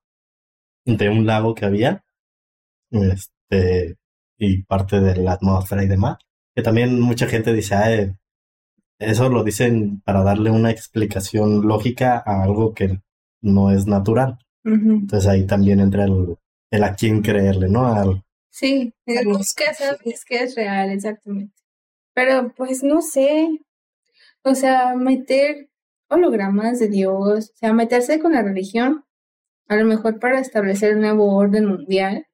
[0.85, 2.03] de un lago que había,
[2.91, 3.97] este,
[4.37, 6.17] y parte de la atmósfera y demás.
[6.55, 8.15] Que también mucha gente dice, ah,
[8.99, 13.01] eso lo dicen para darle una explicación lógica a algo que
[13.41, 14.37] no es natural.
[14.63, 16.37] Entonces ahí también entra el,
[16.71, 17.85] el, a quién creerle, ¿no?
[17.85, 18.93] Al, sí,
[19.25, 21.53] busca sabes que es real, exactamente.
[22.15, 23.59] Pero pues no sé,
[24.43, 25.69] o sea, meter
[26.09, 29.03] hologramas de Dios, o sea, meterse con la religión,
[29.67, 32.27] a lo mejor para establecer un nuevo orden mundial.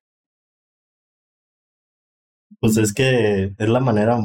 [2.59, 4.17] Pues es que es la manera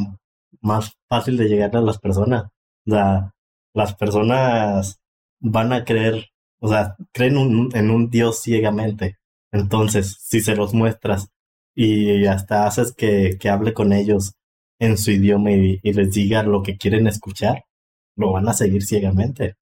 [0.61, 2.45] más fácil de llegar a las personas.
[2.87, 3.33] O sea,
[3.75, 5.01] las personas
[5.41, 6.27] van a creer,
[6.61, 9.17] o sea, creen en un Dios ciegamente.
[9.53, 11.29] Entonces, si se los muestras
[11.75, 14.35] y hasta haces que, que hable con ellos
[14.79, 17.65] en su idioma y, y les diga lo que quieren escuchar,
[18.17, 19.55] lo van a seguir ciegamente.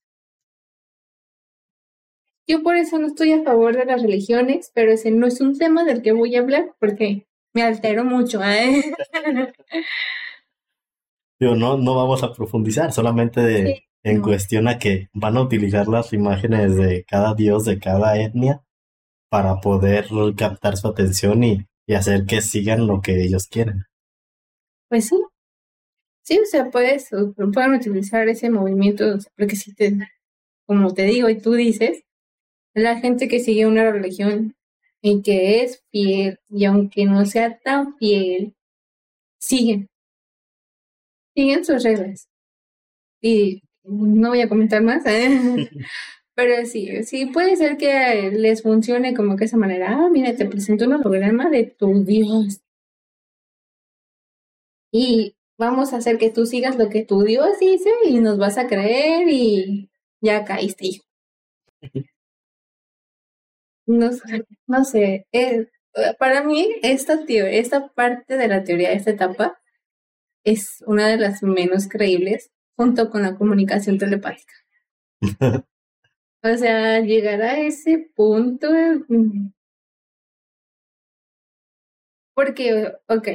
[2.46, 5.58] Yo por eso no estoy a favor de las religiones, pero ese no es un
[5.58, 8.42] tema del que voy a hablar porque me altero mucho.
[8.42, 8.92] ¿eh?
[11.40, 16.76] no, no vamos a profundizar, solamente en cuestión a que van a utilizar las imágenes
[16.76, 18.62] de cada dios, de cada etnia,
[19.30, 23.84] para poder captar su atención y, y hacer que sigan lo que ellos quieren.
[24.90, 25.16] Pues sí,
[26.24, 27.10] Sí, o sea, puedes,
[27.52, 29.92] pueden utilizar ese movimiento, porque si te,
[30.66, 32.04] como te digo y tú dices,
[32.74, 34.56] la gente que sigue una religión
[35.02, 38.54] y que es fiel, y aunque no sea tan fiel,
[39.40, 39.88] siguen,
[41.34, 42.28] siguen sus reglas.
[43.22, 45.70] Y no voy a comentar más, ¿eh?
[46.34, 50.46] pero sí, sí puede ser que les funcione como que esa manera, ah, mira, te
[50.46, 52.60] presento un holograma de tu Dios.
[54.92, 58.58] Y vamos a hacer que tú sigas lo que tu Dios dice y nos vas
[58.58, 59.90] a creer y
[60.20, 61.04] ya caíste, hijo.
[63.86, 64.10] No,
[64.66, 65.68] no sé, eh,
[66.18, 69.60] para mí esta, esta parte de la teoría, esta etapa,
[70.44, 74.54] es una de las menos creíbles junto con la comunicación telepática.
[76.42, 78.68] o sea, llegar a ese punto...
[79.08, 79.52] Mm,
[82.34, 83.28] porque, ok,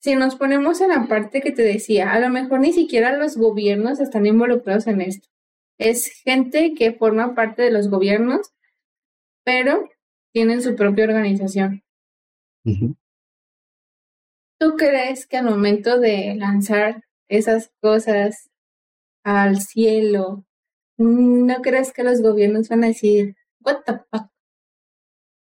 [0.00, 3.36] si nos ponemos en la parte que te decía, a lo mejor ni siquiera los
[3.36, 5.28] gobiernos están involucrados en esto.
[5.78, 8.52] Es gente que forma parte de los gobiernos,
[9.44, 9.88] pero
[10.32, 11.82] tienen su propia organización.
[14.60, 18.50] ¿Tú crees que al momento de lanzar esas cosas
[19.24, 20.44] al cielo,
[20.96, 24.30] no crees que los gobiernos van a decir, what the fuck?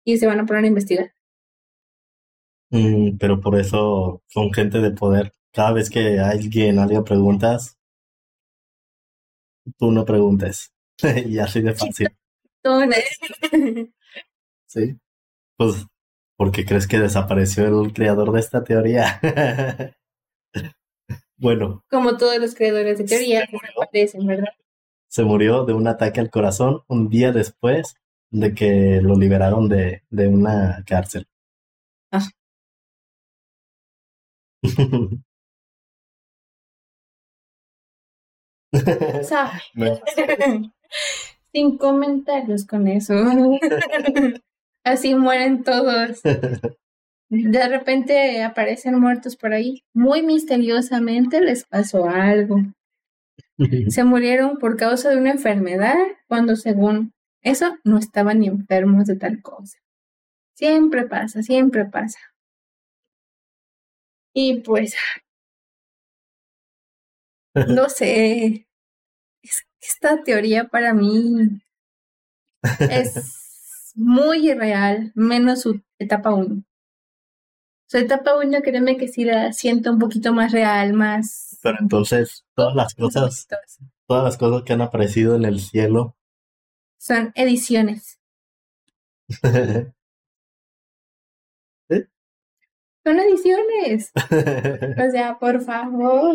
[0.05, 1.14] Y se van a poner a investigar.
[2.75, 5.33] Mm, pero por eso son gente de poder.
[5.53, 7.79] Cada vez que alguien alguien preguntas,
[9.79, 10.73] tú no preguntes.
[11.27, 12.09] y así de fácil.
[14.67, 14.99] sí.
[15.57, 15.87] Pues,
[16.37, 19.21] porque crees que desapareció el creador de esta teoría.
[21.37, 21.85] bueno.
[21.89, 24.53] Como todos los creadores de teoría desaparecen, ¿verdad?
[25.09, 27.95] Se murió de un ataque al corazón un día después
[28.33, 31.29] de que lo liberaron de, de una cárcel.
[32.11, 32.27] Ah.
[41.53, 43.15] Sin comentarios con eso.
[44.85, 46.21] Así mueren todos.
[47.31, 49.85] De repente aparecen muertos por ahí.
[49.95, 52.57] Muy misteriosamente les pasó algo.
[53.89, 55.95] Se murieron por causa de una enfermedad
[56.27, 59.79] cuando según eso no estaban ni enfermos de tal cosa.
[60.57, 62.19] Siempre pasa, siempre pasa.
[64.35, 64.97] Y pues,
[67.69, 68.67] no sé,
[69.81, 71.61] esta teoría para mí
[72.81, 76.65] es muy irreal, menos su etapa 1.
[77.87, 81.59] Su etapa 1, créeme que sí la siento un poquito más real, más...
[81.63, 83.47] Pero entonces, todas las cosas,
[84.07, 86.17] todas las cosas que han aparecido en el cielo...
[86.99, 88.19] Son ediciones.
[93.05, 94.13] Son ediciones.
[94.17, 96.35] o sea, por favor.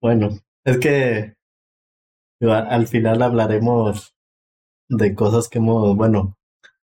[0.00, 0.30] Bueno,
[0.64, 1.36] es que
[2.40, 4.16] al final hablaremos
[4.88, 6.36] de cosas que hemos, bueno,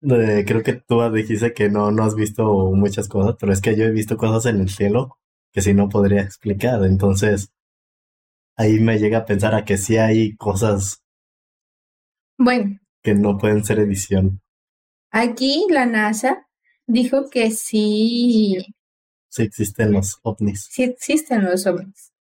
[0.02, 3.86] creo que tú dijiste que no, no has visto muchas cosas, pero es que yo
[3.86, 5.20] he visto cosas en el cielo
[5.54, 6.84] que si no podría explicar.
[6.84, 7.54] Entonces,
[8.58, 11.04] ahí me llega a pensar a que sí hay cosas
[12.38, 14.42] bueno, que no pueden ser edición.
[15.12, 16.48] Aquí la NASA
[16.88, 18.58] dijo que sí.
[19.30, 20.68] Sí existen los ovnis.
[20.72, 22.14] Sí existen los ovnis.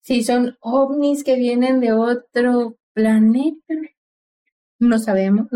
[0.00, 3.74] Si son ovnis que vienen de otro planeta,
[4.78, 5.46] no sabemos.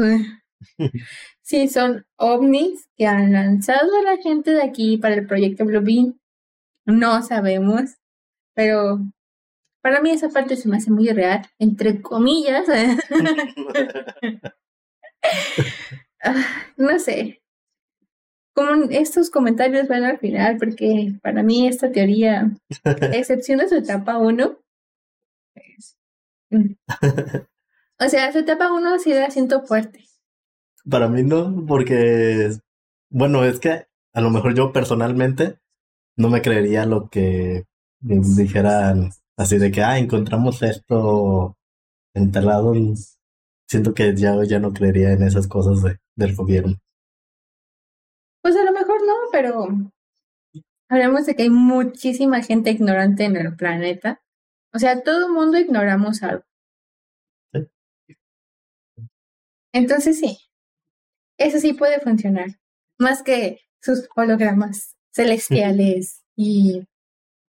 [1.42, 5.82] si son ovnis que han lanzado a la gente de aquí para el proyecto Blue
[5.82, 6.20] Bean,
[6.84, 7.96] no sabemos.
[8.54, 9.00] Pero
[9.82, 12.66] para mí esa parte se me hace muy real, entre comillas.
[16.22, 17.42] Ah, no sé,
[18.56, 22.56] como estos comentarios van al final, porque para mí esta teoría,
[23.12, 24.58] excepción de su etapa 1,
[25.52, 25.98] pues,
[26.50, 26.72] mm.
[28.00, 30.00] o sea, su etapa 1 sí la siento fuerte.
[30.88, 32.50] Para mí no, porque,
[33.10, 35.58] bueno, es que a lo mejor yo personalmente
[36.16, 37.64] no me creería lo que
[38.00, 41.58] dijeran así de que, ah, encontramos esto
[42.14, 42.72] enterrado.
[43.68, 46.76] Siento que ya, ya no creería en esas cosas de, del gobierno.
[48.46, 49.66] Pues a lo mejor no, pero
[50.88, 54.22] hablamos de que hay muchísima gente ignorante en el planeta.
[54.72, 56.44] O sea, todo el mundo ignoramos algo.
[57.52, 57.66] ¿Sí?
[59.72, 60.38] Entonces sí,
[61.38, 62.50] eso sí puede funcionar.
[63.00, 66.84] Más que sus hologramas celestiales y,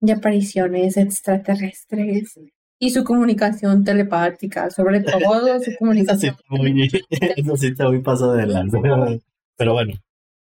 [0.01, 2.41] y apariciones extraterrestres
[2.79, 6.35] y su comunicación telepática, sobre todo su comunicación.
[7.37, 8.47] Eso sí, está muy paso de
[9.59, 9.93] Pero bueno,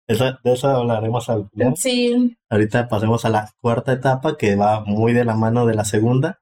[0.09, 1.77] esa, de eso hablaremos al final.
[1.77, 2.37] Sí.
[2.49, 6.41] Ahorita pasemos a la cuarta etapa que va muy de la mano de la segunda,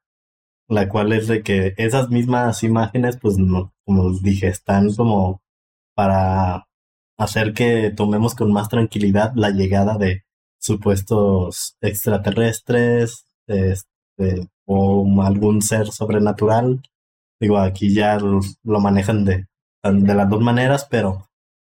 [0.69, 5.43] la cual es de que esas mismas imágenes, pues no, como dije, están como
[5.97, 6.69] para
[7.19, 10.23] hacer que tomemos con más tranquilidad la llegada de
[10.61, 16.83] supuestos extraterrestres este, o algún ser sobrenatural.
[17.41, 18.41] Digo, aquí ya lo,
[18.81, 19.47] manejan de,
[19.83, 21.27] de las dos maneras, pero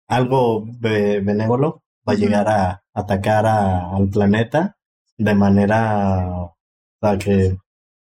[0.09, 4.77] algo benévolo va a llegar a atacar al planeta
[5.17, 6.53] de manera
[7.19, 7.57] que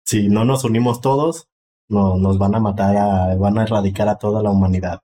[0.04, 1.48] si no nos unimos todos,
[1.88, 5.00] no, nos van a matar, a, van a erradicar a toda la humanidad.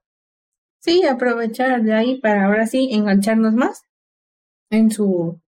[0.81, 3.85] Sí, aprovechar de ahí para ahora sí engancharnos más
[4.71, 5.41] en su,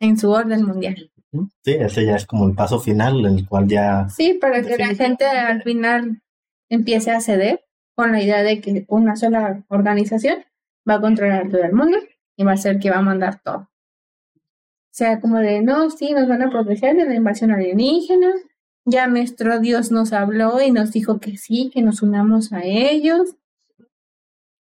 [0.00, 1.10] en su orden mundial.
[1.62, 4.08] Sí, ese ya es como el paso final, el cual ya...
[4.08, 6.22] Sí, para que la gente al final
[6.70, 10.44] empiece a ceder con la idea de que una sola organización
[10.88, 11.98] va a controlar todo el mundo
[12.36, 13.68] y va a ser que va a mandar todo.
[14.96, 18.32] O sea, como de, no, sí, nos van a proteger de la invasión alienígena.
[18.84, 23.36] Ya nuestro Dios nos habló y nos dijo que sí, que nos unamos a ellos.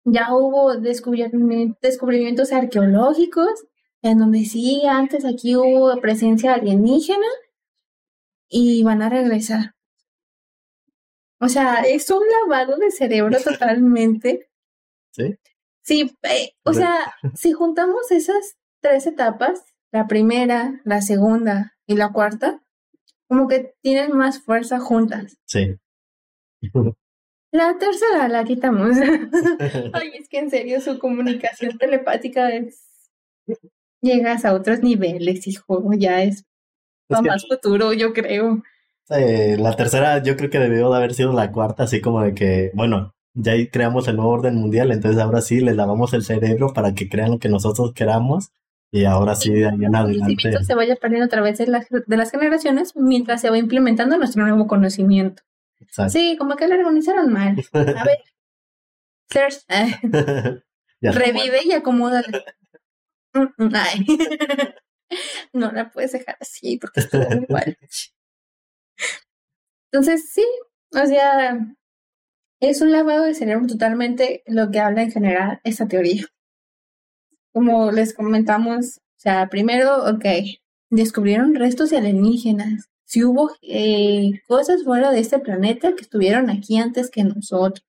[0.03, 3.65] Ya hubo descubrimientos arqueológicos
[4.01, 7.27] en donde sí, antes aquí hubo presencia alienígena
[8.47, 9.75] y van a regresar.
[11.39, 14.49] O sea, es un lavado de cerebro totalmente.
[15.11, 15.37] Sí.
[15.85, 22.11] Sí, eh, o sea, si juntamos esas tres etapas, la primera, la segunda y la
[22.11, 22.59] cuarta,
[23.29, 25.37] como que tienen más fuerza juntas.
[25.45, 25.77] Sí.
[27.51, 28.97] La tercera la quitamos.
[29.93, 32.83] Ay, es que en serio su comunicación telepática es...
[34.01, 36.43] Llegas a otros niveles, hijo, ya es,
[37.07, 38.61] más futuro, yo creo.
[39.07, 42.71] la tercera yo creo que debió de haber sido la cuarta, así como de que,
[42.73, 46.73] bueno, ya ahí creamos el nuevo orden mundial, entonces ahora sí les lavamos el cerebro
[46.73, 48.51] para que crean lo que nosotros queramos
[48.91, 50.63] y ahora sí de ahí en adelante.
[50.63, 54.43] se vaya perdiendo a través de las, de las generaciones mientras se va implementando nuestro
[54.43, 55.43] nuevo conocimiento.
[55.79, 56.13] Exacto.
[56.13, 57.57] Sí, como que lo organizaron mal.
[57.73, 58.19] A ver,
[61.01, 61.11] Ya.
[61.11, 62.27] revive y acomódala.
[63.33, 63.69] Mm, mm.
[65.53, 67.77] No la puedes dejar así porque estuvo muy mal.
[69.91, 70.45] Entonces, sí,
[70.91, 71.59] o sea,
[72.69, 76.25] es un lavado de cerebro totalmente lo que habla en general esta teoría.
[77.53, 80.25] Como les comentamos, o sea, primero, ok,
[80.89, 82.89] descubrieron restos de alienígenas.
[83.05, 87.85] Si hubo eh, cosas fuera de este planeta que estuvieron aquí antes que nosotros.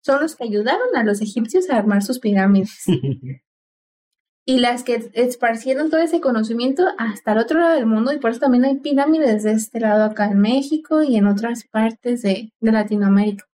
[0.00, 2.84] Son los que ayudaron a los egipcios a armar sus pirámides.
[4.48, 8.30] y las que esparcieron todo ese conocimiento hasta el otro lado del mundo y por
[8.30, 12.50] eso también hay pirámides de este lado acá en México y en otras partes de,
[12.60, 13.44] de Latinoamérica.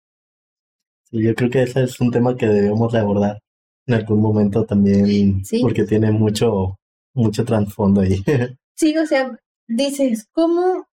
[1.11, 3.39] Sí, yo creo que ese es un tema que debemos de abordar
[3.87, 5.61] en algún momento también, Sí.
[5.63, 6.77] porque tiene mucho,
[7.15, 8.23] mucho trasfondo ahí.
[8.75, 9.39] Sí, o sea,
[9.69, 10.87] dices, ¿cómo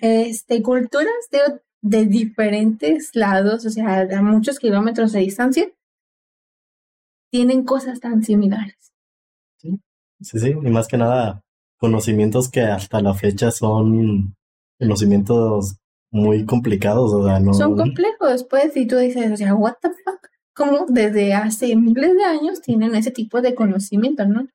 [0.00, 5.72] este, culturas de, de diferentes lados, o sea, a muchos kilómetros de distancia,
[7.32, 8.89] tienen cosas tan similares?
[10.20, 11.42] Sí, sí, y más que nada,
[11.78, 14.34] conocimientos que hasta la fecha son
[14.78, 15.76] conocimientos
[16.12, 17.54] muy complicados, o sea, no...
[17.54, 20.26] Son complejos, pues, y tú dices, o sea, what the fuck?
[20.54, 24.48] ¿Cómo desde hace miles de años tienen ese tipo de conocimiento, no?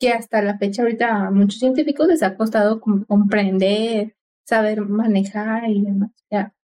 [0.00, 4.16] Que hasta la fecha ahorita a muchos científicos les ha costado com- comprender,
[4.46, 6.54] saber manejar y demás, ya.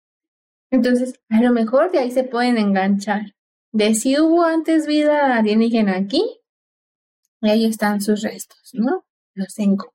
[0.71, 3.35] Entonces, a lo mejor de ahí se pueden enganchar.
[3.73, 6.41] De si hubo antes vida alienígena aquí,
[7.41, 9.05] y ahí están sus restos, ¿no?
[9.35, 9.95] Los encontramos.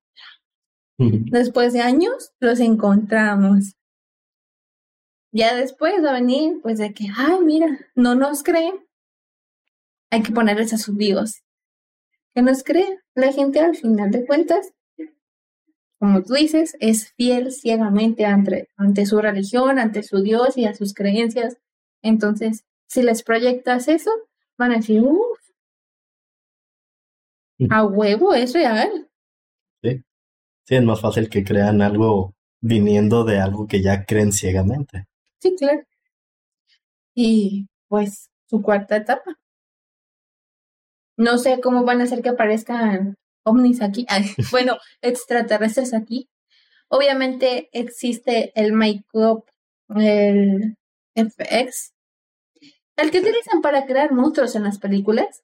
[0.97, 3.75] Después de años, los encontramos.
[5.31, 8.85] Ya después va a venir, pues, de que, ay, mira, no nos creen.
[10.11, 11.41] Hay que ponerles a sus dios.
[12.35, 12.99] Que nos creen.
[13.15, 14.71] La gente, al final de cuentas,
[15.99, 20.75] como tú dices, es fiel ciegamente ante, ante su religión, ante su dios y a
[20.75, 21.57] sus creencias.
[22.01, 24.11] Entonces, si les proyectas eso,
[24.57, 25.32] van a decir, uff,
[27.70, 29.09] a huevo, es real.
[29.82, 30.01] Sí,
[30.68, 35.07] es más fácil que crean algo viniendo de algo que ya creen ciegamente.
[35.39, 35.84] Sí, claro.
[37.14, 39.38] Y pues su cuarta etapa.
[41.18, 44.05] No sé cómo van a hacer que aparezcan ovnis aquí.
[44.09, 46.30] Ay, bueno, extraterrestres aquí.
[46.88, 49.45] Obviamente existe el make-up,
[49.89, 50.78] el
[51.16, 51.93] FX,
[52.95, 55.43] el que utilizan para crear monstruos en las películas.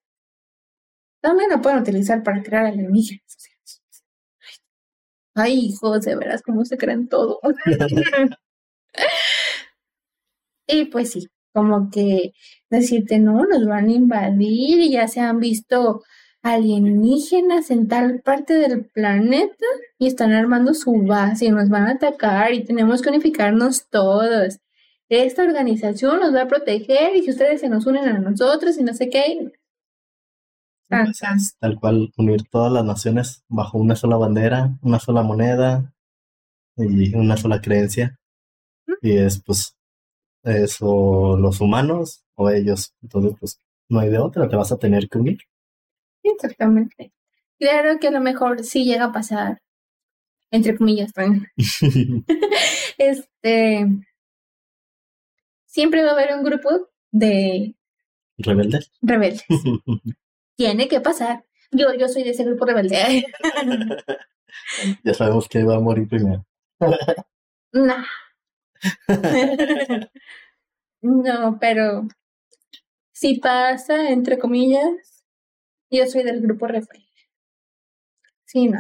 [1.22, 3.38] También lo pueden utilizar para crear alienígenas.
[5.36, 7.40] Ay, hijos, de veras, cómo se creen todo.
[10.68, 12.32] Y pues sí, como que
[12.70, 16.04] decirte, no, nos van a invadir y ya se han visto
[16.44, 19.66] alienígenas en tal parte del planeta
[19.98, 24.60] y están armando su base y nos van a atacar y tenemos que unificarnos todos.
[25.10, 28.84] Esta organización nos va a proteger y si ustedes se nos unen a nosotros y
[28.84, 29.52] no sé qué.
[31.60, 35.94] Tal cual unir todas las naciones bajo una sola bandera, una sola moneda
[36.78, 38.18] y una sola creencia.
[39.02, 39.76] Y es pues
[40.44, 42.94] eso los humanos o ellos.
[43.02, 45.40] Entonces pues no hay de otra, te vas a tener que unir.
[46.24, 47.12] Exactamente.
[47.60, 49.62] Claro que a lo mejor sí llega a pasar,
[50.52, 51.12] entre comillas.
[52.98, 53.88] Este,
[55.66, 57.76] siempre va a haber un grupo de
[58.38, 58.92] Rebeldes.
[59.02, 59.46] rebeldes.
[60.60, 61.45] Tiene que pasar.
[61.72, 63.26] Yo, yo soy de ese grupo rebelde.
[65.05, 66.45] ya sabemos que va a morir primero.
[67.72, 68.03] Nah.
[71.01, 72.10] No, pero
[73.14, 75.24] si pasa, entre comillas,
[75.89, 77.05] yo soy del grupo rebelde.
[78.43, 78.80] Sí, no.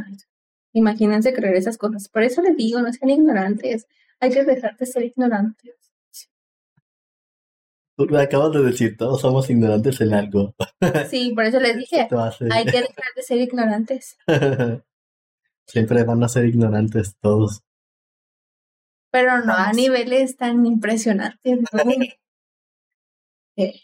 [0.73, 2.09] Imagínense creer esas cosas.
[2.09, 3.87] Por eso les digo, no sean ignorantes.
[4.19, 5.88] Hay que dejar de ser ignorantes.
[7.99, 10.55] Tú me acabas de decir, todos somos ignorantes en algo.
[11.09, 12.07] Sí, por eso les dije,
[12.49, 14.17] hay que dejar de ser ignorantes.
[15.67, 17.61] Siempre van a ser ignorantes todos.
[19.11, 21.59] Pero no a niveles tan impresionantes.
[21.59, 21.79] ¿no?
[23.57, 23.83] Sí.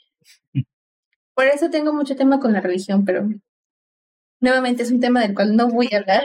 [1.33, 3.27] Por eso tengo mucho tema con la religión, pero
[4.39, 6.23] nuevamente es un tema del cual no voy a hablar.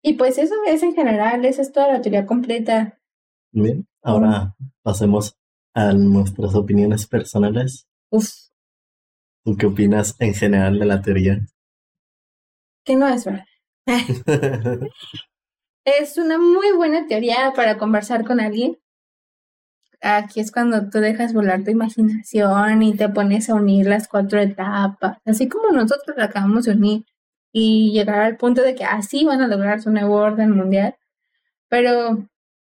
[0.00, 3.00] Y pues eso es en general, esa es toda la teoría completa.
[3.50, 4.54] Bien, ahora
[4.84, 5.36] pasemos
[5.74, 7.86] a nuestras opiniones personales.
[8.10, 8.30] Uf,
[9.44, 11.38] ¿Tú qué opinas en general de la teoría?
[12.84, 13.44] que no es verdad.
[15.86, 18.78] Es una muy buena teoría para conversar con alguien.
[20.00, 24.40] Aquí es cuando tú dejas volar tu imaginación y te pones a unir las cuatro
[24.40, 27.04] etapas, así como nosotros la acabamos de unir
[27.52, 30.96] y llegar al punto de que así van a lograr su nuevo orden mundial.
[31.68, 32.28] Pero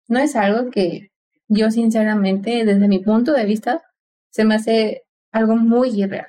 [0.09, 1.11] no es algo que
[1.47, 3.83] yo sinceramente, desde mi punto de vista,
[4.31, 6.27] se me hace algo muy irreal.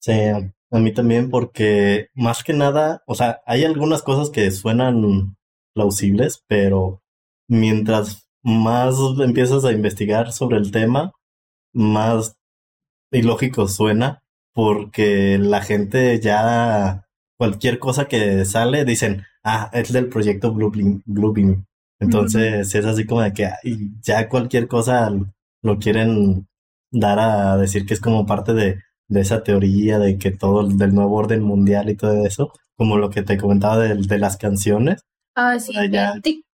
[0.00, 5.36] Sí, a mí también porque más que nada, o sea, hay algunas cosas que suenan
[5.74, 7.02] plausibles, pero
[7.48, 11.12] mientras más empiezas a investigar sobre el tema,
[11.72, 12.36] más
[13.12, 14.22] ilógico suena
[14.54, 17.06] porque la gente ya
[17.38, 21.64] cualquier cosa que sale dicen, ah, es del proyecto Bluebeam.
[22.02, 23.48] Entonces es así como de que
[24.02, 25.10] ya cualquier cosa
[25.62, 26.48] lo quieren
[26.90, 28.78] dar a decir que es como parte de,
[29.08, 33.22] esa teoría de que todo del nuevo orden mundial y todo eso, como lo que
[33.22, 35.02] te comentaba de, de las canciones.
[35.36, 35.74] Ah, sí,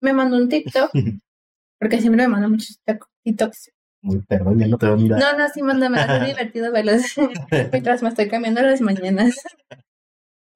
[0.00, 0.90] me mandó un TikTok,
[1.80, 2.80] porque siempre me manda muchos
[3.24, 3.70] TikToks.
[4.26, 5.20] perdón, ya no te voy a mirar.
[5.20, 7.02] No, no, sí, mándame, es divertido verlos
[7.72, 9.36] mientras me estoy cambiando las mañanas.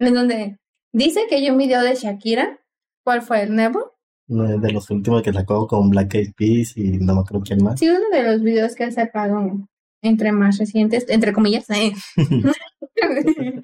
[0.00, 0.56] en donde
[0.92, 2.58] dice que hay un video de Shakira,
[3.04, 3.99] ¿cuál fue el nuevo?
[4.30, 7.80] De los últimos que sacó con Black Eyed Peas y no me acuerdo quién más.
[7.80, 9.68] Sí, uno de los videos que ha sacado
[10.02, 11.92] entre más recientes, entre comillas, ¿eh?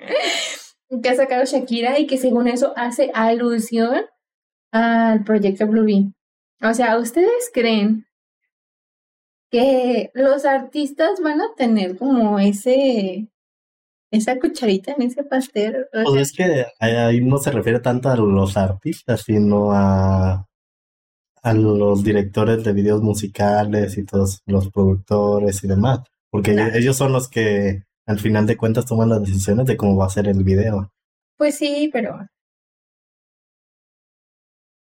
[1.02, 4.06] que ha sacado Shakira y que según eso hace alusión
[4.72, 6.14] al proyecto Bluebeam.
[6.60, 8.04] O sea, ¿ustedes creen
[9.52, 13.28] que los artistas van a tener como ese
[14.10, 15.86] esa cucharita en ese pastel?
[15.92, 20.46] pues es que ahí no se refiere tanto a los artistas, sino a,
[21.46, 26.00] a los directores de videos musicales y todos los productores y demás.
[26.28, 30.06] Porque ellos son los que al final de cuentas toman las decisiones de cómo va
[30.06, 30.90] a ser el video.
[31.36, 32.18] Pues sí, pero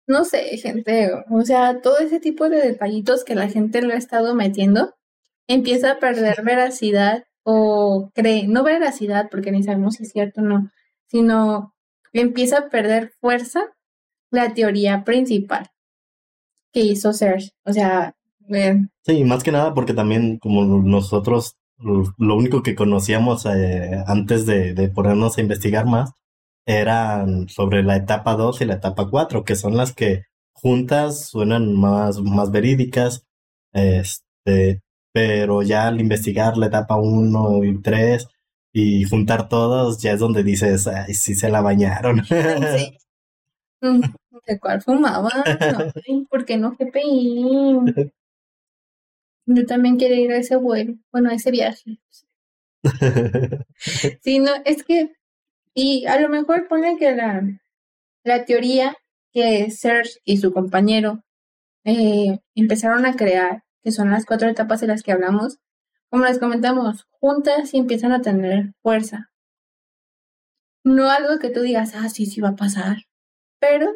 [0.08, 3.98] no sé, gente, o sea, todo ese tipo de detallitos que la gente le ha
[3.98, 4.96] estado metiendo
[5.48, 10.44] empieza a perder veracidad o cree, no veracidad, porque ni sabemos si es cierto o
[10.44, 10.72] no,
[11.06, 11.76] sino
[12.14, 13.76] empieza a perder fuerza
[14.32, 15.70] la teoría principal
[16.72, 17.52] que hizo Serge.
[17.66, 18.14] O sea,
[19.06, 24.74] Sí, más que nada porque también como nosotros lo único que conocíamos eh, antes de,
[24.74, 26.12] de, ponernos a investigar más
[26.66, 31.76] eran sobre la etapa 2 y la etapa 4, que son las que juntas suenan
[31.76, 33.24] más, más verídicas,
[33.74, 34.82] este,
[35.14, 38.28] pero ya al investigar la etapa 1 y 3
[38.74, 42.24] y juntar todos, ya es donde dices, ay, sí se la bañaron.
[43.80, 44.12] Sí.
[44.48, 45.30] ¿De cuál fumaba?
[46.08, 48.12] No, ¿Por qué no GPI?
[49.46, 52.00] Yo también quiero ir a ese vuelo, bueno, a ese viaje.
[54.22, 55.14] sí, no, es que,
[55.74, 57.44] y a lo mejor pone que la,
[58.24, 58.96] la teoría
[59.34, 61.24] que Serge y su compañero
[61.84, 65.60] eh, empezaron a crear, que son las cuatro etapas de las que hablamos,
[66.10, 69.30] como les comentamos, juntas y empiezan a tener fuerza.
[70.84, 72.98] No algo que tú digas, ah, sí, sí va a pasar,
[73.60, 73.94] pero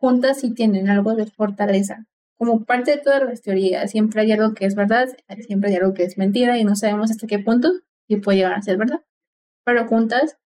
[0.00, 2.06] juntas sí tienen algo de fortaleza
[2.40, 5.08] como parte de todas las teorías, siempre hay algo que es verdad,
[5.46, 7.70] siempre hay algo que es mentira y no sabemos hasta qué punto
[8.08, 9.02] y puede llegar a ser verdad.
[9.62, 10.38] Pero juntas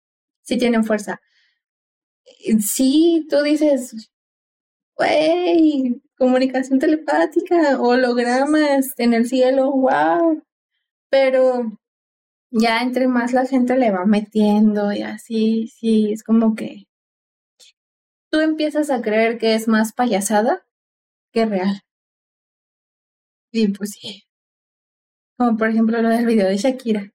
[0.42, 1.20] sí tienen fuerza.
[2.58, 4.10] Sí, tú dices,
[4.96, 10.42] güey, comunicación telepática, hologramas en el cielo, wow.
[11.10, 11.78] Pero
[12.50, 16.88] ya entre más la gente le va metiendo y así, sí, es como que
[18.34, 20.66] tú empiezas a creer que es más payasada
[21.32, 21.82] que real.
[23.52, 24.24] Y pues sí.
[25.38, 27.12] Como por ejemplo lo del video de Shakira.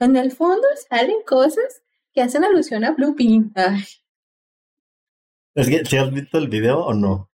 [0.00, 3.14] En el fondo salen cosas que hacen alusión a Blue
[3.54, 3.84] Ay.
[5.54, 7.30] Es que, ¿te has visto el video o no?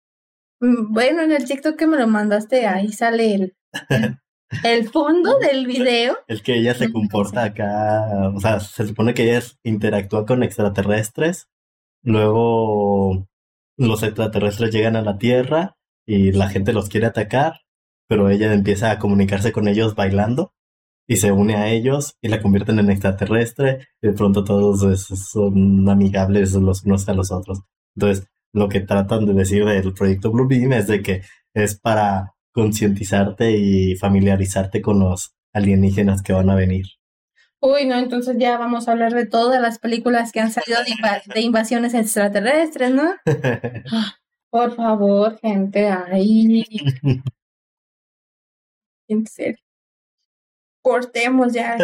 [0.60, 3.58] Mm, bueno, en el TikTok que me lo mandaste, ahí sale el,
[4.64, 6.18] el fondo del video.
[6.28, 11.48] El que ella se comporta acá, o sea, se supone que ella interactúa con extraterrestres,
[12.04, 13.28] luego
[13.78, 17.62] los extraterrestres llegan a la Tierra y la gente los quiere atacar
[18.10, 20.52] pero ella empieza a comunicarse con ellos bailando
[21.08, 25.88] y se une a ellos y la convierten en extraterrestre y de pronto todos son
[25.88, 27.62] amigables los unos a los otros.
[27.96, 31.22] Entonces, lo que tratan de decir del proyecto Bluebeam es de que
[31.54, 36.86] es para concientizarte y familiarizarte con los alienígenas que van a venir.
[37.62, 40.80] Uy, no, entonces ya vamos a hablar de todas las películas que han salido
[41.34, 43.16] de, invasiones extraterrestres, ¿no?
[44.50, 46.64] Por favor, gente, ahí.
[49.08, 49.64] en serio.
[50.82, 51.78] Cortemos ya.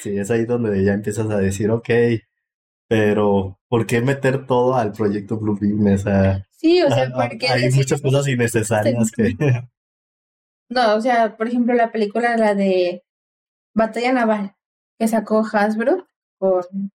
[0.00, 1.88] sí, es ahí donde ya empiezas a decir, ok,
[2.88, 5.94] pero ¿por qué meter todo al proyecto Bluebeam?
[5.94, 5.98] O
[6.50, 7.48] sí, o sea, porque...
[7.48, 9.36] Hay muchas cosas innecesarias que...
[10.68, 13.05] No, o sea, por ejemplo, la película, la de
[13.76, 14.56] Batalla Naval,
[14.98, 16.08] que sacó Hasbro
[16.38, 16.90] con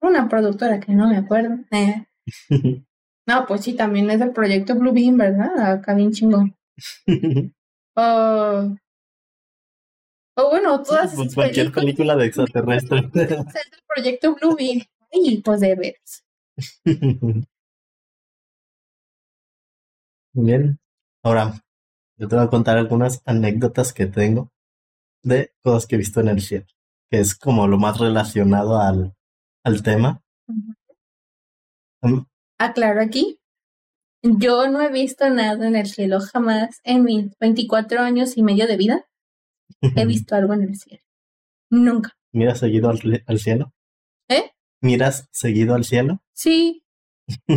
[0.00, 1.58] una productora que no me acuerdo.
[1.70, 2.06] Eh.
[3.24, 5.74] No, pues sí, también es el proyecto Blue Beam, ¿verdad?
[5.74, 6.56] Acá bien chingón.
[7.94, 8.74] Oh.
[10.34, 13.10] O bueno, todas Pues cualquier película de extraterrestre.
[13.14, 13.46] Es el
[13.86, 14.80] proyecto Blue Beam.
[15.12, 16.24] Ay, pues de veras.
[20.32, 20.78] Bien.
[21.22, 21.52] Ahora,
[22.16, 24.50] yo te voy a contar algunas anécdotas que tengo
[25.22, 26.66] de cosas que he visto en el cielo,
[27.10, 29.14] que es como lo más relacionado al,
[29.64, 30.22] al tema.
[32.02, 32.20] Mm,
[32.58, 33.38] Aclaro aquí.
[34.24, 38.66] Yo no he visto nada en el cielo jamás en mis 24 años y medio
[38.66, 39.04] de vida.
[39.80, 41.02] He visto algo en el cielo.
[41.70, 42.16] Nunca.
[42.32, 43.72] ¿Miras seguido al, al cielo?
[44.28, 44.52] ¿Eh?
[44.80, 46.22] ¿Miras seguido al cielo?
[46.32, 46.84] Sí,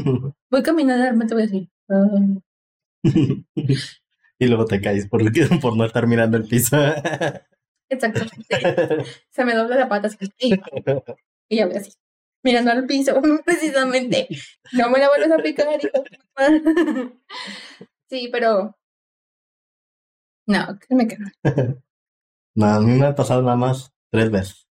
[0.52, 1.70] voy caminando y de repente voy a decir.
[1.90, 2.42] "Ah".
[4.40, 5.22] y luego te caes por,
[5.62, 6.78] por no estar mirando el piso.
[7.90, 8.46] Exactamente.
[9.30, 10.20] Se me dobla la pata así.
[11.48, 11.92] Y ya voy así.
[12.44, 14.28] Mirando al piso, precisamente.
[14.74, 17.14] No me la vuelves a de madre.
[18.10, 18.76] Sí, pero.
[20.48, 21.28] No, créeme que no.
[22.56, 24.68] No, a mí me ha pasado nada más tres veces.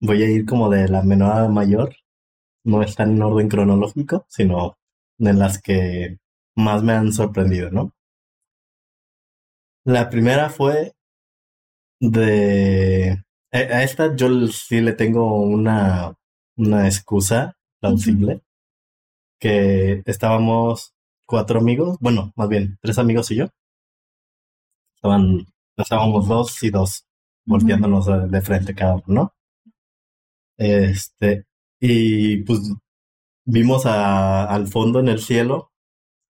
[0.00, 1.94] Voy a ir como de la menor a la mayor.
[2.64, 4.76] No están en orden cronológico, sino
[5.18, 6.18] en las que
[6.56, 7.92] más me han sorprendido, ¿no?
[9.84, 10.92] La primera fue
[12.02, 13.08] de...
[13.52, 16.14] eh, A esta yo sí le tengo una,
[16.56, 18.42] una excusa plausible,
[19.40, 20.94] que estábamos
[21.26, 23.46] cuatro amigos, bueno, más bien tres amigos y yo.
[24.96, 25.44] Estaban,
[25.76, 27.04] estábamos dos y dos,
[27.44, 29.34] volteándonos de, de frente cada uno, ¿no?
[30.56, 31.44] Este,
[31.80, 32.60] y pues
[33.46, 35.72] vimos a- al fondo en el cielo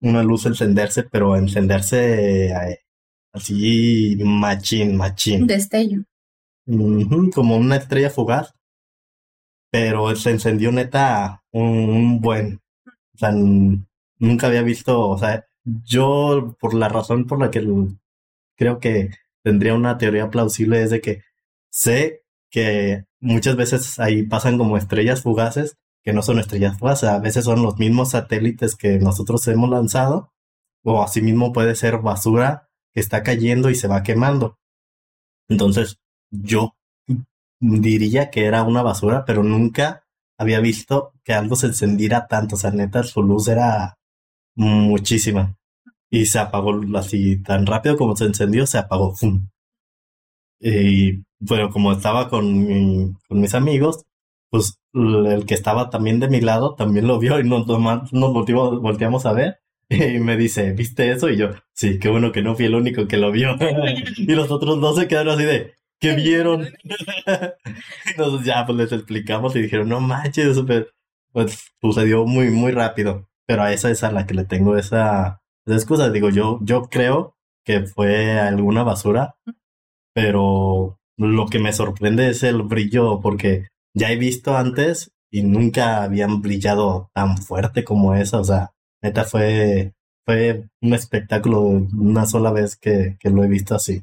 [0.02, 2.54] una luz encenderse, pero encenderse
[3.36, 5.46] así machín, machín.
[5.46, 6.04] Destello.
[7.34, 8.54] Como una estrella fugaz,
[9.70, 12.60] pero se encendió neta un, un buen.
[13.14, 17.64] O sea, nunca había visto, o sea, yo por la razón por la que
[18.56, 19.10] creo que
[19.42, 21.22] tendría una teoría plausible es de que
[21.70, 27.18] sé que muchas veces ahí pasan como estrellas fugaces, que no son estrellas fugaces, a
[27.18, 30.32] veces son los mismos satélites que nosotros hemos lanzado,
[30.82, 32.65] o asimismo puede ser basura
[33.00, 34.58] está cayendo y se va quemando.
[35.48, 35.98] Entonces,
[36.30, 36.74] yo
[37.60, 40.04] diría que era una basura, pero nunca
[40.38, 42.56] había visto que algo se encendiera tanto.
[42.56, 43.98] O sea, neta, su luz era
[44.56, 45.56] muchísima.
[46.10, 49.14] Y se apagó así tan rápido como se encendió, se apagó.
[50.60, 54.04] Y bueno, como estaba con, con mis amigos,
[54.50, 58.80] pues el que estaba también de mi lado también lo vio y nos, nos volteamos,
[58.80, 59.60] volteamos a ver.
[59.88, 61.28] Y me dice, ¿viste eso?
[61.30, 63.56] Y yo, sí, qué bueno que no fui el único que lo vio.
[64.16, 66.68] y los otros dos se quedaron así de, ¿qué vieron?
[68.06, 70.86] Entonces ya pues les explicamos y dijeron, no manches, pero
[71.32, 73.28] pues sucedió muy, muy rápido.
[73.46, 76.10] Pero a esa es a la que le tengo esa, esa excusa.
[76.10, 79.36] Digo, yo, yo creo que fue alguna basura,
[80.14, 86.02] pero lo que me sorprende es el brillo, porque ya he visto antes y nunca
[86.02, 88.40] habían brillado tan fuerte como esa.
[88.40, 88.70] O sea,
[89.02, 89.92] neta fue,
[90.24, 94.02] fue un espectáculo una sola vez que, que lo he visto así.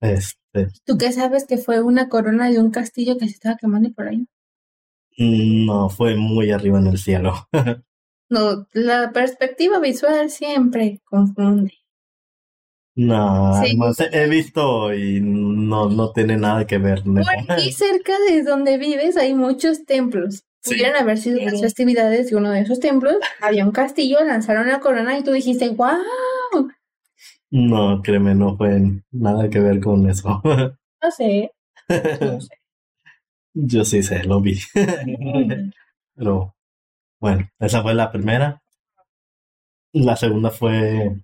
[0.00, 3.92] Este, ¿Tú qué sabes que fue una corona de un castillo que se estaba quemando
[3.92, 4.26] por ahí?
[5.18, 7.34] no, fue muy arriba en el cielo.
[8.28, 11.72] No, la perspectiva visual siempre confunde.
[12.96, 13.68] No, Sí.
[13.68, 17.04] además he he visto y no, no tiene nada que ver.
[17.04, 20.42] Por aquí cerca de donde vives hay muchos templos.
[20.66, 20.74] Sí.
[20.74, 23.14] Pudieran haber sido las festividades de uno de esos templos.
[23.40, 26.68] Había un castillo, lanzaron la corona y tú dijiste, ¡wow!
[27.50, 28.80] No, créeme, no fue
[29.12, 30.42] nada que ver con eso.
[31.02, 31.52] No sé,
[31.88, 32.48] no sé.
[33.54, 34.58] Yo sí sé, lo vi.
[36.16, 36.56] Pero
[37.20, 38.60] bueno, esa fue la primera.
[39.92, 41.14] La segunda fue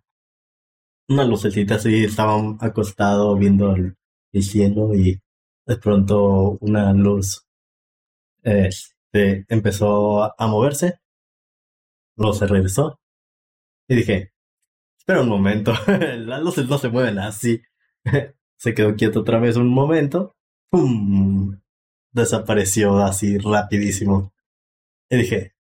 [1.09, 3.97] una lucecita así, estaba acostado viendo el,
[4.33, 5.21] el cielo y
[5.67, 7.45] de pronto una luz
[9.13, 11.01] empezó a, moverse,
[12.17, 13.01] luego se regresó
[13.89, 14.33] y dije,
[14.99, 17.63] espera un momento, las luces se mueven así.
[18.57, 20.37] Se quedó quieto otra vez un momento,
[20.71, 21.61] ¡pum!
[22.13, 24.33] desapareció así rapidísimo.
[25.11, 25.55] Y dije,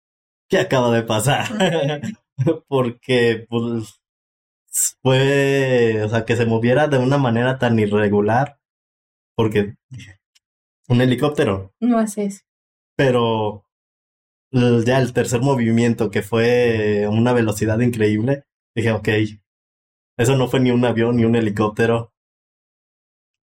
[0.50, 1.48] ¿qué acaba de pasar?
[2.68, 4.02] Porque, pues,
[5.02, 8.60] fue, o sea, que se moviera de una manera tan irregular,
[9.36, 9.76] porque
[10.88, 12.46] un helicóptero, No haces.
[13.00, 13.64] Pero
[14.52, 18.44] ya el tercer movimiento, que fue una velocidad increíble,
[18.76, 19.08] dije, ok,
[20.18, 22.12] eso no fue ni un avión ni un helicóptero.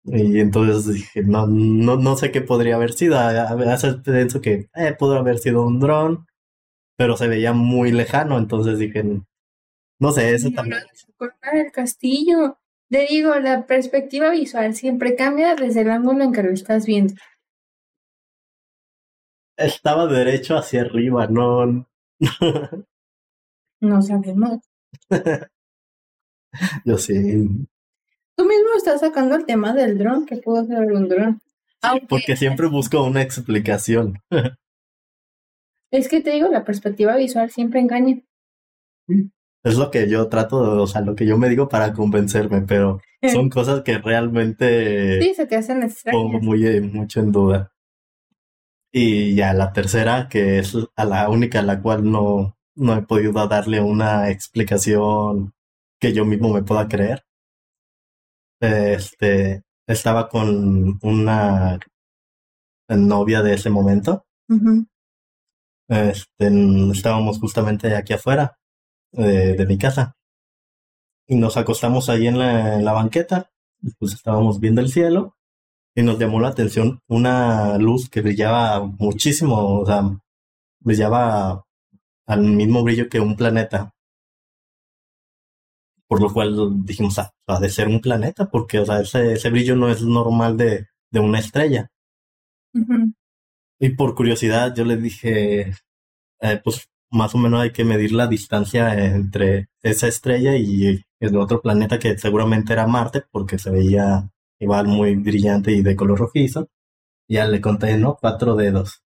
[0.04, 3.18] Y entonces dije, no, no, no sé qué podría haber sido.
[3.18, 6.26] A veces pienso que eh, pudo haber sido un dron,
[6.96, 9.04] pero se veía muy lejano, entonces dije,
[10.00, 10.80] no sé, eso también.
[11.52, 12.56] El castillo.
[12.88, 17.12] Le digo, la perspectiva visual siempre cambia desde el ángulo en que lo estás viendo.
[19.56, 21.86] Estaba derecho hacia arriba, no.
[23.80, 24.58] no sabemos.
[26.84, 27.66] Yo sí.
[28.36, 31.40] Tú mismo estás sacando el tema del dron, que pudo ser un dron.
[32.08, 34.20] Porque siempre busco una explicación.
[35.90, 38.20] es que te digo, la perspectiva visual siempre engaña.
[39.62, 43.00] Es lo que yo trato, o sea, lo que yo me digo para convencerme, pero
[43.32, 46.20] son cosas que realmente sí, se te hacen extrañas.
[46.20, 47.73] pongo muy, eh, mucho en duda.
[48.96, 53.02] Y ya la tercera, que es a la única a la cual no, no he
[53.02, 55.52] podido darle una explicación
[55.98, 57.24] que yo mismo me pueda creer.
[58.60, 61.80] Este, estaba con una
[62.88, 64.26] novia de ese momento.
[65.88, 66.48] Este,
[66.92, 68.56] estábamos justamente aquí afuera
[69.10, 70.14] de, de, mi casa.
[71.26, 73.50] Y nos acostamos ahí en la, en la banqueta.
[73.98, 75.34] Pues estábamos viendo el cielo
[75.94, 80.02] y nos llamó la atención una luz que brillaba muchísimo, o sea,
[80.80, 81.64] brillaba
[82.26, 83.92] al mismo brillo que un planeta.
[86.08, 89.50] Por lo cual dijimos, ah, ha de ser un planeta, porque, o sea, ese, ese
[89.50, 91.88] brillo no es normal de, de una estrella.
[93.80, 95.74] Y por curiosidad yo le dije,
[96.40, 101.36] eh, pues más o menos hay que medir la distancia entre esa estrella y el
[101.36, 104.30] otro planeta que seguramente era Marte, porque se veía
[104.64, 106.68] igual muy brillante y de color rojizo.
[107.28, 108.16] Ya le conté, ¿no?
[108.20, 109.02] Cuatro dedos.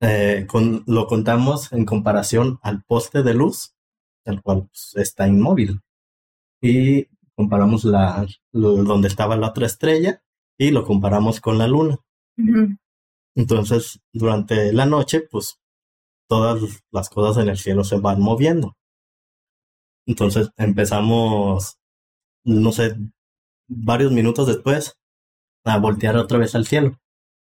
[0.00, 3.74] Eh, con, lo contamos en comparación al poste de luz,
[4.24, 5.80] el cual pues, está inmóvil.
[6.60, 7.06] Y
[7.36, 10.22] comparamos la, donde estaba la otra estrella
[10.58, 11.98] y lo comparamos con la luna.
[13.34, 15.58] Entonces, durante la noche, pues
[16.28, 18.76] todas las cosas en el cielo se van moviendo.
[20.06, 21.78] Entonces empezamos,
[22.44, 22.96] no sé,
[23.76, 24.96] varios minutos después
[25.64, 26.98] a voltear otra vez al cielo.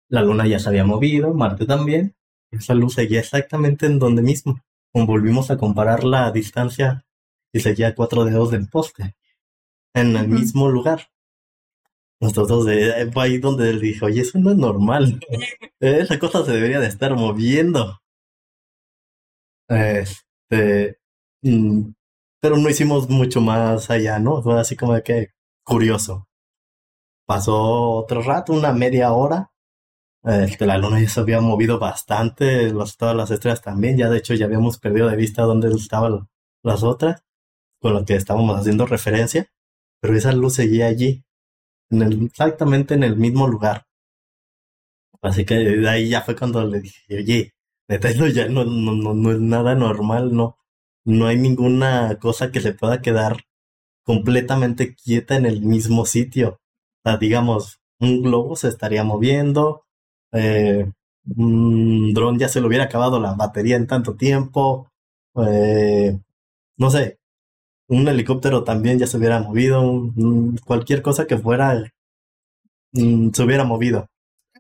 [0.09, 2.15] La luna ya se había movido, Marte también.
[2.51, 4.61] Esa luz seguía exactamente en donde mismo.
[4.95, 7.05] Volvimos a comparar la distancia
[7.53, 9.15] y seguía cuatro dedos del poste,
[9.95, 11.09] en el mismo lugar.
[12.21, 15.21] Nosotros de, eh, ahí donde él dijo, oye, eso no es normal.
[15.81, 18.01] Esa cosa se debería de estar moviendo.
[19.69, 20.99] Este,
[21.43, 21.91] mm,
[22.41, 24.43] pero no hicimos mucho más allá, ¿no?
[24.43, 25.31] Fue así como de que
[25.67, 26.29] curioso.
[27.27, 29.51] Pasó otro rato, una media hora.
[30.25, 33.99] Este, la luna ya se había movido bastante, todas las estrellas también.
[33.99, 36.29] Ya de hecho ya habíamos perdido de vista dónde estaban
[36.63, 37.25] las otras,
[37.81, 39.49] con lo que estábamos haciendo referencia.
[40.01, 41.25] Pero esa luz seguía allí,
[41.91, 43.87] exactamente en el mismo lugar.
[45.23, 47.55] Así que de ahí ya fue cuando le dije, oye,
[47.89, 50.59] neta, ya no, no, no, no es nada normal, no,
[51.05, 53.47] no hay ninguna cosa que se pueda quedar
[54.07, 56.61] completamente quieta en el mismo sitio.
[57.05, 59.85] O sea, digamos, un globo se estaría moviendo,
[60.33, 60.91] eh,
[61.37, 64.91] un dron ya se le hubiera acabado la batería en tanto tiempo,
[65.45, 66.19] eh,
[66.79, 67.19] no sé,
[67.89, 70.13] un helicóptero también ya se hubiera movido,
[70.65, 71.93] cualquier cosa que fuera
[72.93, 74.09] mm, se hubiera movido.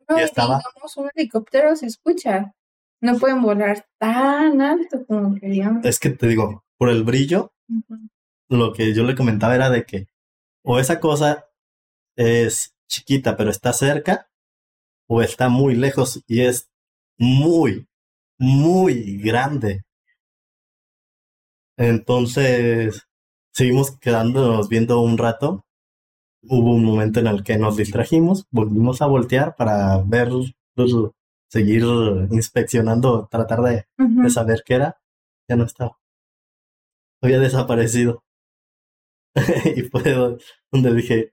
[0.08, 0.60] No, estaba...
[0.96, 2.52] un helicóptero se escucha.
[3.00, 5.84] No pueden volar tan alto como queríamos.
[5.84, 7.52] Es que te digo, por el brillo,
[8.48, 10.08] lo que yo le comentaba era de que
[10.64, 11.46] o esa cosa
[12.16, 14.28] es chiquita pero está cerca,
[15.08, 16.70] o está muy lejos y es
[17.18, 17.88] muy,
[18.38, 19.84] muy grande.
[21.78, 23.06] Entonces,
[23.52, 25.64] seguimos quedándonos viendo un rato.
[26.42, 30.30] Hubo un momento en el que nos distrajimos, volvimos a voltear para ver,
[30.74, 30.92] pues,
[31.48, 31.84] seguir
[32.30, 35.00] inspeccionando, tratar de, de saber qué era.
[35.48, 35.98] Ya no estaba.
[37.22, 38.22] Había desaparecido.
[39.76, 40.02] y fue
[40.72, 41.32] donde dije,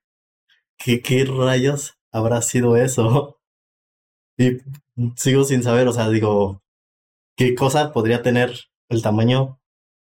[0.78, 3.40] ¿qué, ¿qué rayos habrá sido eso?
[4.36, 4.58] Y
[5.16, 6.64] sigo sin saber, o sea, digo,
[7.38, 8.52] ¿qué cosa podría tener
[8.90, 9.60] el tamaño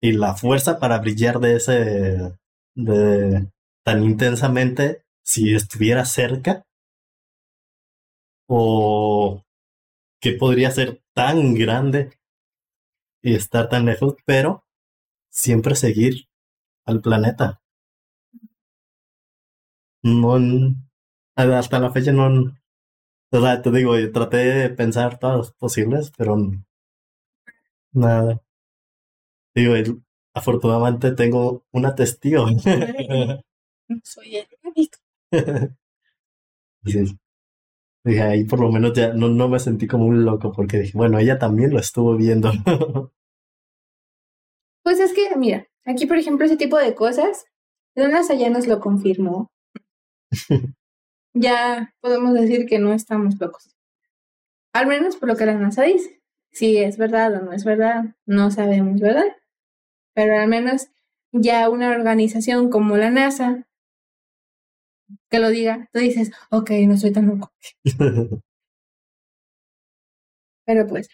[0.01, 2.39] y la fuerza para brillar de ese,
[2.75, 3.47] de
[3.85, 6.65] tan intensamente si estuviera cerca?
[8.49, 9.43] ¿O
[10.21, 12.11] qué podría ser tan grande
[13.21, 14.63] y estar tan lejos, pero
[15.31, 16.27] siempre seguir
[16.85, 17.61] al planeta?
[20.03, 20.75] No,
[21.35, 22.53] hasta la fecha no,
[23.31, 26.37] o sea, te digo, yo traté de pensar todas las posibles, pero
[27.91, 28.41] nada.
[29.55, 29.73] Digo,
[30.33, 32.45] afortunadamente tengo una testigo.
[34.03, 34.97] Soy el único.
[36.85, 37.17] Sí.
[38.05, 40.97] Dije, ahí por lo menos ya no, no me sentí como un loco porque dije,
[40.97, 42.51] bueno, ella también lo estuvo viendo.
[44.83, 47.43] Pues es que, mira, aquí por ejemplo ese tipo de cosas,
[47.93, 49.51] NASA ya nos lo confirmó.
[51.33, 53.75] ya podemos decir que no estamos locos.
[54.73, 56.21] Al menos por lo que la NASA dice.
[56.51, 59.25] Si es verdad o no es verdad, no sabemos, ¿verdad?
[60.13, 60.87] Pero al menos
[61.31, 63.67] ya una organización como la NASA
[65.29, 67.51] que lo diga, tú dices, ok, no soy tan loco.
[70.65, 71.09] Pero pues,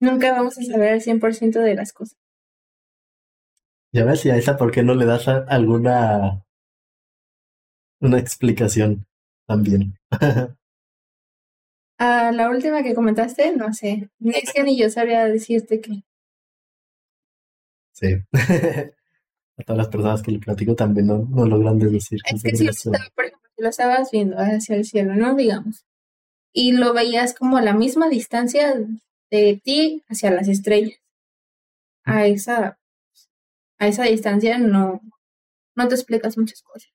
[0.00, 2.18] nunca vamos a saber el 100% de las cosas.
[3.94, 6.44] Ya ves, y a esa, ¿por qué no le das alguna
[8.00, 9.06] una explicación
[9.46, 9.96] también?
[11.98, 14.10] a la última que comentaste, no sé.
[14.18, 16.02] Ni es que ni yo sabía decirte que.
[17.92, 18.16] Sí.
[19.58, 22.18] a todas las personas que le platico también no, no logran deducir.
[22.24, 22.72] Es que si lo,
[23.14, 25.36] por ejemplo, si lo estabas viendo hacia el cielo, ¿no?
[25.36, 25.86] Digamos.
[26.52, 28.74] Y lo veías como a la misma distancia
[29.30, 30.98] de ti hacia las estrellas.
[32.04, 32.76] A esa,
[33.78, 35.00] a esa distancia no,
[35.76, 36.92] no te explicas muchas cosas.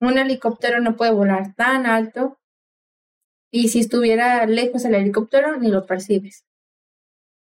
[0.00, 2.38] Un helicóptero no puede volar tan alto
[3.50, 6.44] y si estuviera lejos el helicóptero ni lo percibes.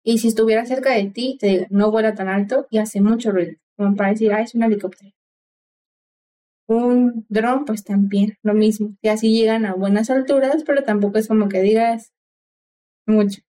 [0.04, 3.30] Y si estuviera cerca de ti, te digo, no vuela tan alto y hace mucho
[3.30, 5.12] ruido, como para decir, ah, es un helicóptero.
[6.66, 8.96] Un dron, pues también, lo mismo.
[9.02, 12.12] Y así llegan a buenas alturas, pero tampoco es como que digas
[13.06, 13.42] mucho.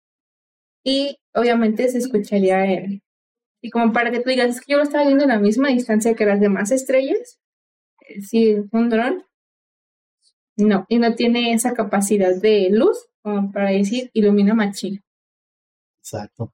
[0.85, 3.03] Y obviamente se escucharía él.
[3.61, 5.69] Y como para que tú digas, es que yo lo estaba viendo a la misma
[5.69, 7.39] distancia que las demás estrellas.
[8.09, 9.25] Eh, si un dron,
[10.57, 15.03] no, y no tiene esa capacidad de luz como para decir ilumina machín.
[16.01, 16.53] Exacto.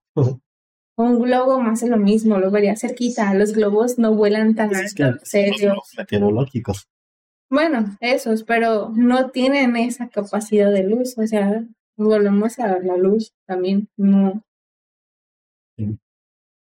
[0.97, 3.35] Un globo más es lo mismo, lo vería cerquita.
[3.35, 5.23] Los globos no vuelan tan pues alto.
[5.33, 6.89] Es meteorológicos.
[7.51, 11.17] Bueno, esos, pero no tienen esa capacidad de luz.
[11.19, 11.65] O sea,
[11.97, 13.89] volvemos a la luz también.
[13.97, 14.45] No.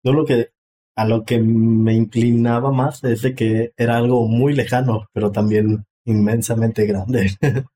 [0.07, 0.51] Yo lo que
[0.95, 5.85] a lo que me inclinaba más es de que era algo muy lejano, pero también
[6.05, 7.31] inmensamente grande.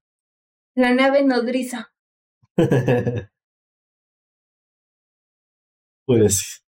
[0.75, 1.91] La nave nodriza.
[6.07, 6.63] pues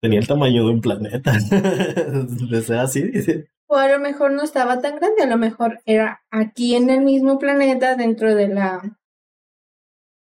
[0.00, 1.32] tenía el tamaño de un planeta.
[1.50, 3.50] de ser así, dice.
[3.68, 7.02] O a lo mejor no estaba tan grande, a lo mejor era aquí en el
[7.02, 8.98] mismo planeta, dentro de la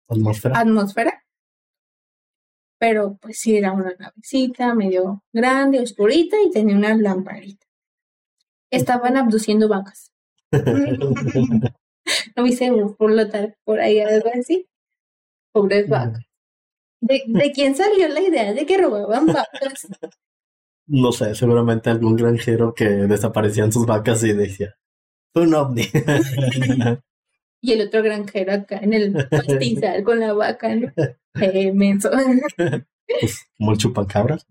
[0.10, 0.60] atmósfera.
[0.60, 1.24] atmósfera.
[2.82, 7.68] Pero pues sí era una navecita medio grande, oscurita y tenía una lamparita.
[8.72, 10.12] Estaban abduciendo vacas.
[12.36, 12.44] ¿No
[13.08, 14.68] lo tal, por ahí algo así?
[15.54, 16.26] Pobres vacas.
[17.02, 19.88] ¿De, ¿De quién salió la idea de que robaban vacas?
[20.88, 24.74] No sé, seguramente algún granjero que desaparecían sus vacas y decía,
[25.36, 25.84] un ovni.
[27.62, 30.92] y el otro granjero acá en el pastizal con la vaca, ¿no?
[31.40, 32.10] Eh, menso.
[33.08, 34.48] Pues, como el chupacabras.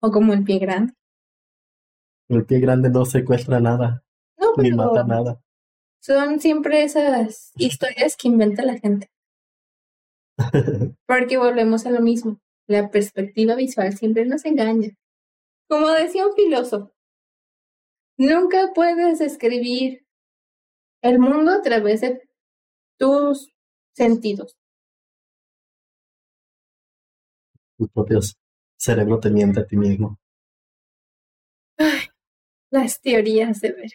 [0.00, 0.92] o como el pie grande.
[2.28, 4.04] El pie grande no secuestra nada.
[4.38, 5.42] No, ni mata nada.
[6.00, 9.10] Son siempre esas historias que inventa la gente.
[11.06, 12.40] Porque volvemos a lo mismo.
[12.66, 14.90] La perspectiva visual siempre nos engaña.
[15.68, 16.92] Como decía un filósofo,
[18.18, 20.03] nunca puedes escribir
[21.04, 22.22] el mundo a través de
[22.98, 23.52] tus
[23.94, 24.56] sentidos.
[27.76, 28.36] Tus propios
[28.76, 30.18] cerebro te miente a ti mismo.
[31.76, 32.08] Ay,
[32.70, 33.90] las teorías de ver.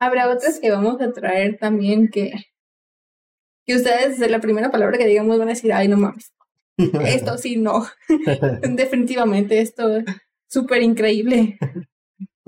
[0.00, 2.32] Habrá otras que vamos a traer también que
[3.64, 6.32] que ustedes de la primera palabra que digamos van a decir, ay, no mames.
[7.04, 7.86] Esto sí, no.
[8.62, 10.04] Definitivamente, esto es
[10.48, 11.58] súper increíble.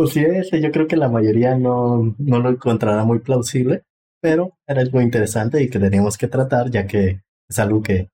[0.01, 3.85] Pues sí, ese yo creo que la mayoría no, no lo encontrará muy plausible,
[4.19, 8.09] pero era algo interesante y que teníamos que tratar, ya que es algo que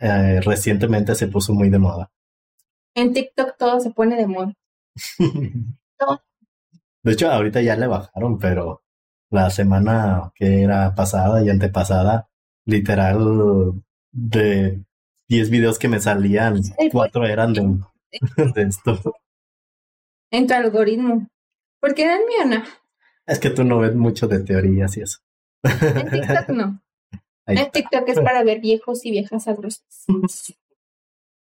[0.00, 2.10] eh, recientemente se puso muy de moda.
[2.96, 4.52] En TikTok todo se pone de moda.
[7.04, 8.82] De hecho, ahorita ya le bajaron, pero
[9.30, 12.28] la semana que era pasada y antepasada
[12.66, 14.82] literal de
[15.28, 16.60] 10 videos que me salían,
[16.90, 17.78] cuatro eran de,
[18.52, 19.00] de esto.
[20.30, 21.28] En tu algoritmo.
[21.80, 22.64] Porque en el mío no.
[23.26, 25.18] Es que tú no ves mucho de teorías y eso.
[25.62, 26.82] En TikTok no.
[27.46, 30.06] En TikTok es para ver viejos y viejas sabrosas.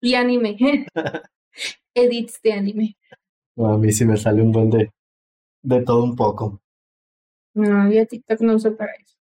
[0.00, 0.56] y anime.
[1.94, 2.96] Edits de anime.
[3.56, 4.92] a mí sí me sale un buen de,
[5.62, 6.60] de todo un poco.
[7.54, 9.16] No, yo TikTok no uso para eso.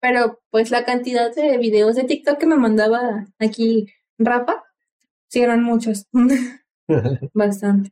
[0.00, 3.88] Pero pues la cantidad de videos de TikTok que me mandaba aquí
[4.18, 4.62] Rafa,
[5.28, 6.06] sí eran muchos.
[7.34, 7.90] Bastante.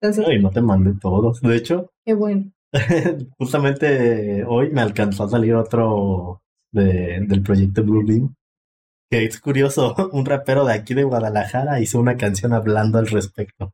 [0.00, 1.40] Entonces, Ay, no te mandé todos.
[1.40, 2.50] De hecho, qué bueno.
[3.38, 6.42] justamente hoy me alcanzó a salir otro
[6.72, 8.34] de, del proyecto Bluebeam.
[9.10, 13.72] Que es curioso, un rapero de aquí de Guadalajara hizo una canción hablando al respecto.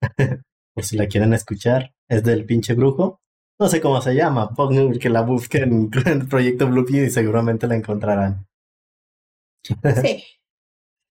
[0.74, 3.20] Por si la quieren escuchar, es del pinche brujo.
[3.60, 7.68] No sé cómo se llama, pongan que la busquen en el proyecto Bluebeam y seguramente
[7.68, 8.46] la encontrarán.
[9.62, 10.24] Sí.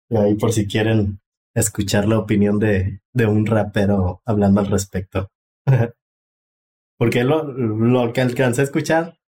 [0.09, 1.19] Y ahí por si quieren
[1.57, 5.31] escuchar la opinión de, de un rapero hablando al respecto.
[6.99, 9.19] Porque lo, lo que alcancé a escuchar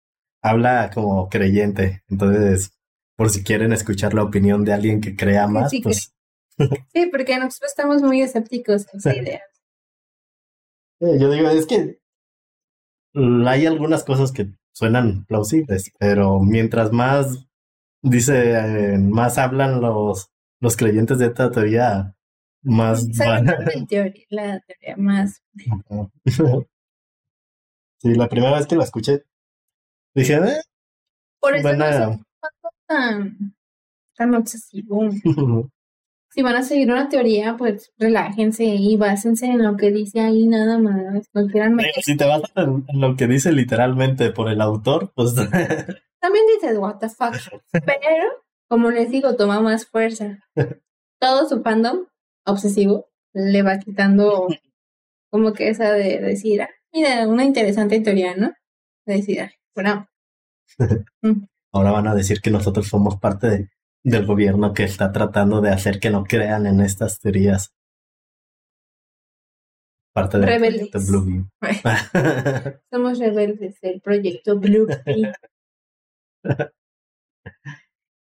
[0.41, 2.03] habla como creyente.
[2.07, 2.71] Entonces,
[3.15, 6.13] por si quieren escuchar la opinión de alguien que crea más, Sí, pues
[6.93, 9.41] Sí, porque nosotros estamos muy escépticos a esa idea.
[10.99, 11.99] yo digo, es que
[13.47, 17.47] hay algunas cosas que suenan plausibles, pero mientras más
[18.01, 22.15] dice, eh, más hablan los, los creyentes de esta teoría,
[22.61, 23.13] más van.
[23.13, 25.41] Saben la teoría, la teoría más.
[28.01, 29.25] Sí, la primera vez que la escuché,
[30.15, 30.61] dije, eh,
[31.39, 32.23] Por eso Van no
[32.87, 33.55] tan,
[34.15, 35.15] tan obsesivos.
[36.31, 40.45] Si van a seguir una teoría, pues relájense y básense en lo que dice ahí
[40.45, 41.25] nada más.
[41.33, 42.03] No quieran meter.
[42.03, 46.77] si te vas en, en lo que dice literalmente por el autor, pues También dices,
[46.77, 47.33] what the fuck.
[47.71, 50.37] Pero, como les digo, toma más fuerza.
[51.19, 52.05] Todo su fandom
[52.51, 54.47] obsesivo le va quitando
[55.31, 58.51] como que esa de decir, ah, mira, una interesante teoría, ¿no?
[59.05, 60.07] De decir, ah, bueno,
[61.73, 63.69] ahora van a decir que nosotros somos parte de-
[64.03, 67.73] del gobierno que está tratando de hacer que no crean en estas teorías.
[70.13, 70.89] Parte del Rebeldes.
[70.89, 71.49] proyecto Bluebeam.
[72.91, 75.35] somos rebeldes del proyecto Blue Pea.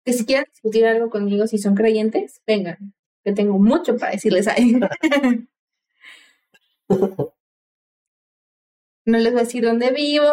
[0.06, 2.94] Que si quieren discutir algo conmigo, si son creyentes, vengan,
[3.28, 4.80] que tengo mucho para decirles ahí.
[9.06, 10.26] No les voy a decir dónde vivo.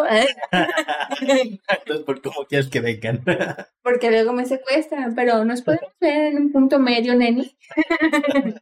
[1.30, 3.22] Entonces, ¿por cómo quieres que vengan?
[3.84, 7.56] porque luego me secuestran, pero nos podemos ver en un punto medio, neni.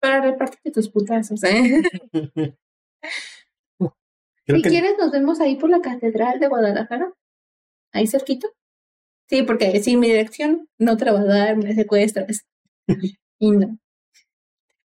[0.00, 1.82] Para repartirte tus putazos, ¿eh?
[2.22, 3.92] Creo
[4.46, 7.12] si que quieres, nos vemos ahí por la Catedral de Guadalajara.
[7.92, 8.48] Ahí cerquito.
[9.28, 12.46] Sí, porque sin mi dirección no te la va a dar, me secuestras.
[13.38, 13.78] Y no.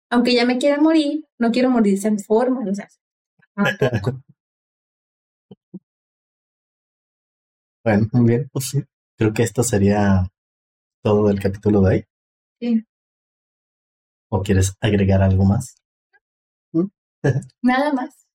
[0.09, 2.61] Aunque ya me quiera morir, no quiero morir de esa forma.
[2.69, 2.87] O sea,
[7.83, 8.83] Bueno, muy bien, pues sí.
[9.15, 10.27] Creo que esto sería
[11.03, 12.05] todo del capítulo de hoy.
[12.59, 12.85] Sí.
[14.29, 15.75] ¿O quieres agregar algo más?
[17.61, 18.25] nada más.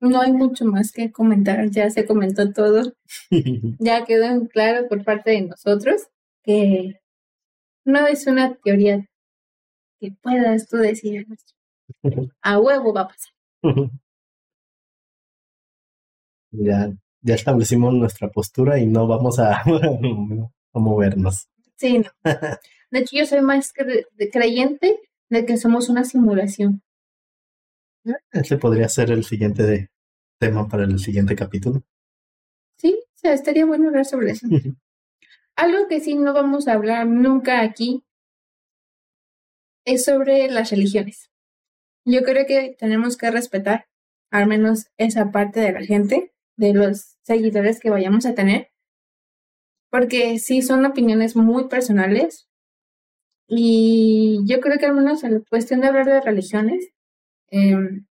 [0.00, 2.92] No hay mucho más que comentar, ya se comentó todo.
[3.80, 6.08] Ya quedó en claro por parte de nosotros
[6.44, 6.97] que
[7.88, 9.06] no es una teoría
[10.00, 11.26] que puedas tú decir
[12.42, 13.32] a huevo va a pasar.
[16.50, 19.62] ya, ya establecimos nuestra postura y no vamos a,
[20.74, 21.48] a movernos.
[21.76, 22.10] Sí, no.
[22.90, 24.98] De hecho, yo soy más cre- creyente
[25.30, 26.82] de que somos una simulación.
[28.32, 29.88] Ese podría ser el siguiente de-
[30.40, 31.82] tema para el siguiente capítulo.
[32.78, 34.46] Sí, o sea, estaría bueno hablar sobre eso.
[35.58, 38.04] Algo que sí no vamos a hablar nunca aquí
[39.84, 41.32] es sobre las religiones.
[42.04, 43.86] Yo creo que tenemos que respetar
[44.30, 48.70] al menos esa parte de la gente, de los seguidores que vayamos a tener,
[49.90, 52.48] porque sí son opiniones muy personales
[53.48, 56.90] y yo creo que al menos en la cuestión de hablar de religiones,
[57.50, 58.06] em,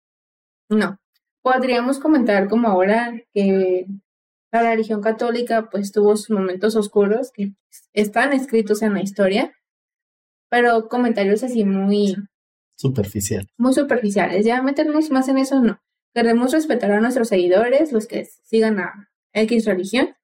[0.70, 0.98] no.
[1.42, 3.86] Podríamos comentar como ahora que
[4.52, 7.54] la religión católica pues tuvo sus momentos oscuros que
[7.94, 9.52] están escritos en la historia,
[10.50, 12.16] pero comentarios así muy,
[12.76, 13.48] Superficial.
[13.56, 14.44] muy superficiales.
[14.44, 15.80] Ya meternos más en eso no.
[16.14, 20.14] Queremos respetar a nuestros seguidores, los que sigan a X religión,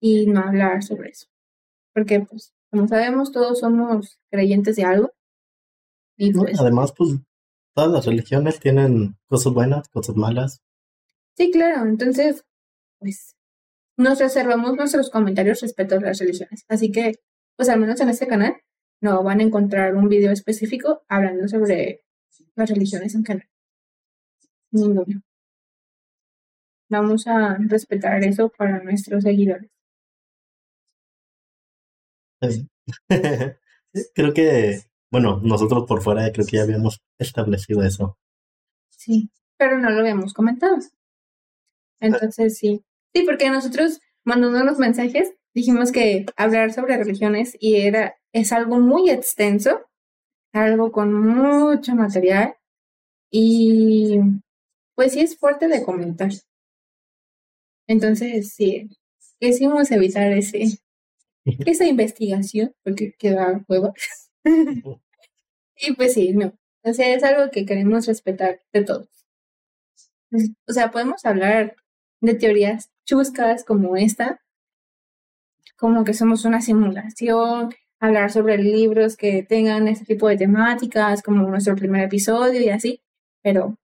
[0.00, 1.28] y no hablar sobre eso.
[1.94, 5.10] Porque pues, como sabemos, todos somos creyentes de algo.
[6.18, 7.16] Pues, Además, pues
[7.74, 10.60] todas las religiones tienen cosas buenas, cosas malas.
[11.36, 11.86] sí, claro.
[11.88, 12.44] Entonces,
[12.98, 13.34] pues,
[13.96, 16.64] nos reservamos nuestros comentarios respecto a las religiones.
[16.68, 17.14] Así que,
[17.56, 18.56] pues al menos en este canal,
[19.00, 22.04] no van a encontrar un video específico hablando sobre
[22.54, 23.48] las religiones en general.
[24.70, 25.22] Ninguno.
[26.88, 29.70] Vamos a respetar eso para nuestros seguidores.
[33.94, 34.08] Sí.
[34.14, 34.80] creo que,
[35.10, 38.18] bueno, nosotros por fuera creo que ya habíamos establecido eso.
[38.88, 40.76] Sí, pero no lo habíamos comentado.
[42.00, 42.84] Entonces sí.
[43.14, 48.80] Sí, porque nosotros mandando los mensajes dijimos que hablar sobre religiones y era es algo
[48.80, 49.82] muy extenso,
[50.52, 52.56] algo con mucho material
[53.30, 54.18] y
[54.94, 56.30] pues sí es fuerte de comentar.
[57.88, 58.88] Entonces sí,
[59.40, 60.78] quisimos evitar ese,
[61.66, 63.92] esa investigación, porque queda hueva.
[65.76, 66.54] y pues sí, no.
[66.84, 69.08] O sea, es algo que queremos respetar de todos.
[70.68, 71.76] O sea, podemos hablar
[72.20, 74.40] de teorías chuscas como esta,
[75.76, 81.48] como que somos una simulación, hablar sobre libros que tengan ese tipo de temáticas, como
[81.48, 83.00] nuestro primer episodio y así,
[83.42, 83.78] pero,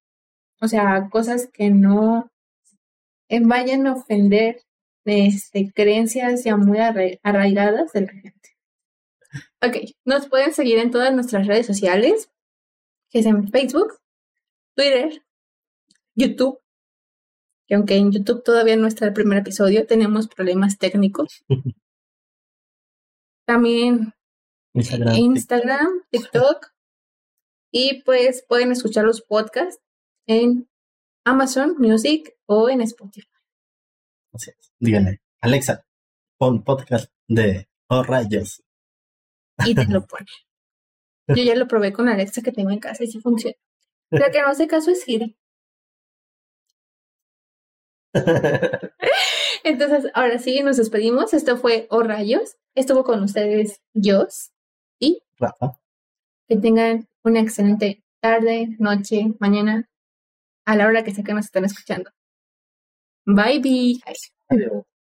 [0.61, 2.31] o sea, cosas que no
[3.29, 4.63] vayan a ofender
[5.05, 8.57] este, creencias ya muy arraigadas de la gente.
[9.63, 12.31] Ok, nos pueden seguir en todas nuestras redes sociales,
[13.11, 13.95] que es en Facebook,
[14.75, 15.23] Twitter,
[16.15, 16.61] YouTube,
[17.69, 21.45] que aunque en YouTube todavía no está el primer episodio, tenemos problemas técnicos.
[23.47, 24.15] También
[24.75, 26.67] Instagram, TikTok,
[27.71, 29.83] y pues pueden escuchar los podcasts
[30.27, 30.69] en
[31.25, 33.29] Amazon Music o en Spotify.
[34.33, 34.73] Así es.
[34.79, 35.87] Díganle, Alexa,
[36.39, 38.63] pon podcast de Oh Rayos.
[39.67, 40.27] Y te lo pone.
[41.29, 43.57] Yo ya lo probé con Alexa que tengo en casa y sí funciona.
[44.11, 45.37] La que no hace caso es Siri.
[49.65, 51.35] Entonces, ahora sí, nos despedimos.
[51.35, 52.57] Esto fue Oh Rayos.
[52.75, 54.53] Estuvo con ustedes Jos
[54.99, 55.79] y Rafa.
[56.49, 59.89] Que tengan una excelente tarde, noche, mañana,
[60.65, 62.11] a la hora que sea que nos están escuchando.
[63.27, 64.85] Bye, bye.